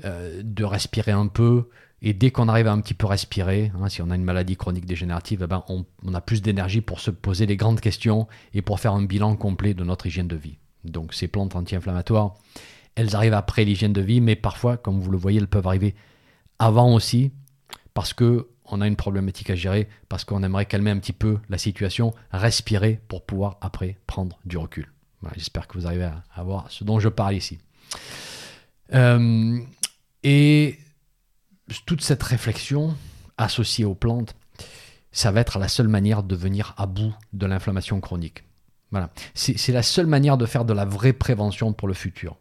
euh, 0.05 0.41
de 0.45 0.65
respirer 0.65 1.13
un 1.13 1.27
peu, 1.27 1.69
et 2.05 2.15
dès 2.15 2.33
qu'on 2.33 2.49
arrive 2.49 2.67
à 2.67 2.73
un 2.73 2.81
petit 2.81 2.95
peu 2.95 3.07
respirer, 3.07 3.71
hein, 3.81 3.89
si 3.89 4.03
on 4.03 4.11
a 4.11 4.17
une 4.17 4.25
maladie 4.25 4.57
chronique 4.57 4.87
dégénérative, 4.87 5.43
eh 5.45 5.47
ben 5.47 5.65
on, 5.69 6.15
a 6.15 6.21
plus 6.21 6.43
d'énergie 6.43 6.81
pour 6.81 6.99
se 6.99 7.13
poser 7.13 7.47
les 7.47 7.57
grandes 7.57 7.81
questions 7.81 8.27
et 8.55 8.61
pour 8.61 8.81
faire 8.81 8.93
un 8.93 9.03
bilan 9.03 9.37
complet 9.37 9.73
de 9.73 9.85
notre 9.85 10.07
hygiène 10.07 10.27
de 10.27 10.35
vie. 10.35 10.59
Donc 10.85 11.15
ces 11.15 11.29
plantes 11.29 11.55
anti-inflammatoires, 11.55 12.35
elles 12.97 13.15
arrivent 13.15 13.35
après 13.35 13.65
l'hygiène 13.65 13.93
de 13.93 14.01
vie, 14.01 14.21
mais 14.21 14.35
parfois, 14.35 14.77
comme 14.77 15.01
vous 15.01 15.13
le 15.13 15.17
voyez, 15.17 15.39
elles 15.39 15.47
peuvent 15.47 15.67
arriver 15.67 15.95
avant 16.59 16.93
aussi, 16.93 17.31
parce 17.95 18.13
que 18.13 18.49
on 18.73 18.81
a 18.81 18.87
une 18.89 18.97
problématique 18.97 19.51
à 19.51 19.55
gérer 19.55 19.87
parce 20.09 20.25
qu'on 20.25 20.43
aimerait 20.43 20.67
calmer 20.67 20.91
un 20.91 20.99
petit 20.99 21.13
peu 21.13 21.39
la 21.49 21.59
situation, 21.59 22.15
respirer 22.33 23.01
pour 23.07 23.25
pouvoir 23.25 23.59
après 23.61 23.99
prendre 24.07 24.41
du 24.45 24.57
recul. 24.57 24.91
J'espère 25.37 25.69
que 25.69 25.79
vous 25.79 25.87
arrivez 25.87 26.11
à, 26.35 26.43
voir 26.43 26.67
ce 26.71 26.83
dont 26.83 26.99
je 26.99 27.09
parle 27.09 27.37
ici. 27.37 27.59
Euh, 28.95 29.61
et 30.25 30.79
toute 31.87 32.01
cette 32.01 32.23
réflexion 32.23 32.97
associée 33.39 33.85
aux 33.85 33.95
plantes, 33.95 34.35
ça 35.13 35.31
va 35.31 35.41
être 35.41 35.59
la 35.59 35.69
seule 35.69 35.89
manière 35.89 36.23
de 36.23 36.35
venir 36.35 36.75
à 36.77 36.87
bout 36.87 37.15
de 37.35 37.47
l'inflammation 37.47 38.01
chronique. 38.01 38.43
Voilà. 38.91 39.11
C'est 39.35 39.73
la 39.73 39.83
seule 39.83 40.07
manière 40.07 40.39
de 40.39 40.47
faire 40.47 40.65
de 40.65 40.73
la 40.73 40.85
vraie 40.85 41.13
prévention 41.13 41.73
pour 41.73 41.89
le 41.89 41.95
futur. 41.95 42.37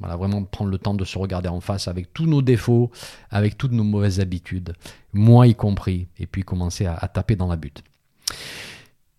Voilà, 0.00 0.16
vraiment 0.16 0.44
prendre 0.44 0.70
le 0.70 0.78
temps 0.78 0.94
de 0.94 1.04
se 1.04 1.18
regarder 1.18 1.48
en 1.48 1.60
face 1.60 1.88
avec 1.88 2.12
tous 2.12 2.26
nos 2.26 2.42
défauts, 2.42 2.90
avec 3.30 3.58
toutes 3.58 3.72
nos 3.72 3.84
mauvaises 3.84 4.20
habitudes, 4.20 4.74
moi 5.12 5.46
y 5.46 5.54
compris, 5.54 6.06
et 6.18 6.26
puis 6.26 6.42
commencer 6.44 6.86
à, 6.86 7.08
taper 7.08 7.34
dans 7.34 7.48
la 7.48 7.56
butte. 7.56 7.82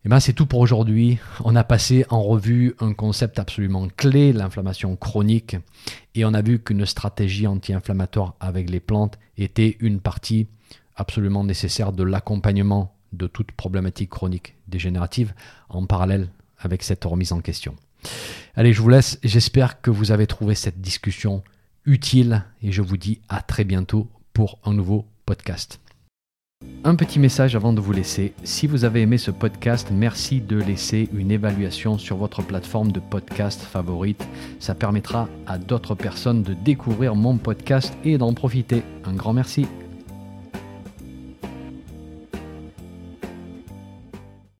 Et 0.05 0.09
ben 0.09 0.21
c'est 0.21 0.31
tout 0.31 0.45
pour 0.45 0.61
aujourd'hui. 0.61 1.19
On 1.43 1.57
a 1.57 1.65
passé 1.65 2.05
en 2.09 2.23
revue 2.23 2.75
un 2.79 2.93
concept 2.93 3.37
absolument 3.37 3.89
clé, 3.97 4.31
l'inflammation 4.31 4.95
chronique, 4.95 5.57
et 6.15 6.23
on 6.23 6.33
a 6.33 6.41
vu 6.41 6.59
qu'une 6.59 6.85
stratégie 6.85 7.47
anti-inflammatoire 7.47 8.35
avec 8.39 8.69
les 8.69 8.79
plantes 8.79 9.19
était 9.37 9.75
une 9.81 9.99
partie 9.99 10.47
absolument 10.95 11.43
nécessaire 11.43 11.91
de 11.91 12.03
l'accompagnement 12.03 12.95
de 13.11 13.27
toute 13.27 13.51
problématique 13.51 14.11
chronique 14.11 14.55
dégénérative 14.67 15.33
en 15.67 15.85
parallèle 15.85 16.29
avec 16.59 16.83
cette 16.83 17.03
remise 17.03 17.33
en 17.33 17.41
question. 17.41 17.75
Allez, 18.55 18.73
je 18.73 18.81
vous 18.81 18.89
laisse. 18.89 19.19
J'espère 19.23 19.81
que 19.81 19.91
vous 19.91 20.11
avez 20.11 20.27
trouvé 20.27 20.55
cette 20.55 20.81
discussion 20.81 21.43
utile 21.85 22.43
et 22.61 22.71
je 22.71 22.81
vous 22.81 22.97
dis 22.97 23.21
à 23.29 23.41
très 23.41 23.63
bientôt 23.63 24.07
pour 24.33 24.59
un 24.63 24.73
nouveau 24.73 25.05
podcast. 25.25 25.79
Un 26.83 26.95
petit 26.95 27.19
message 27.19 27.55
avant 27.55 27.71
de 27.71 27.79
vous 27.79 27.93
laisser. 27.93 28.33
Si 28.43 28.67
vous 28.67 28.83
avez 28.83 29.01
aimé 29.01 29.17
ce 29.17 29.31
podcast, 29.31 29.89
merci 29.91 30.41
de 30.41 30.57
laisser 30.57 31.07
une 31.13 31.31
évaluation 31.31 31.97
sur 31.97 32.17
votre 32.17 32.41
plateforme 32.41 32.91
de 32.91 32.99
podcast 32.99 33.61
favorite. 33.61 34.27
Ça 34.59 34.75
permettra 34.75 35.29
à 35.47 35.57
d'autres 35.57 35.95
personnes 35.95 36.43
de 36.43 36.53
découvrir 36.53 37.15
mon 37.15 37.37
podcast 37.37 37.93
et 38.03 38.17
d'en 38.17 38.33
profiter. 38.33 38.83
Un 39.05 39.13
grand 39.13 39.33
merci. 39.33 39.67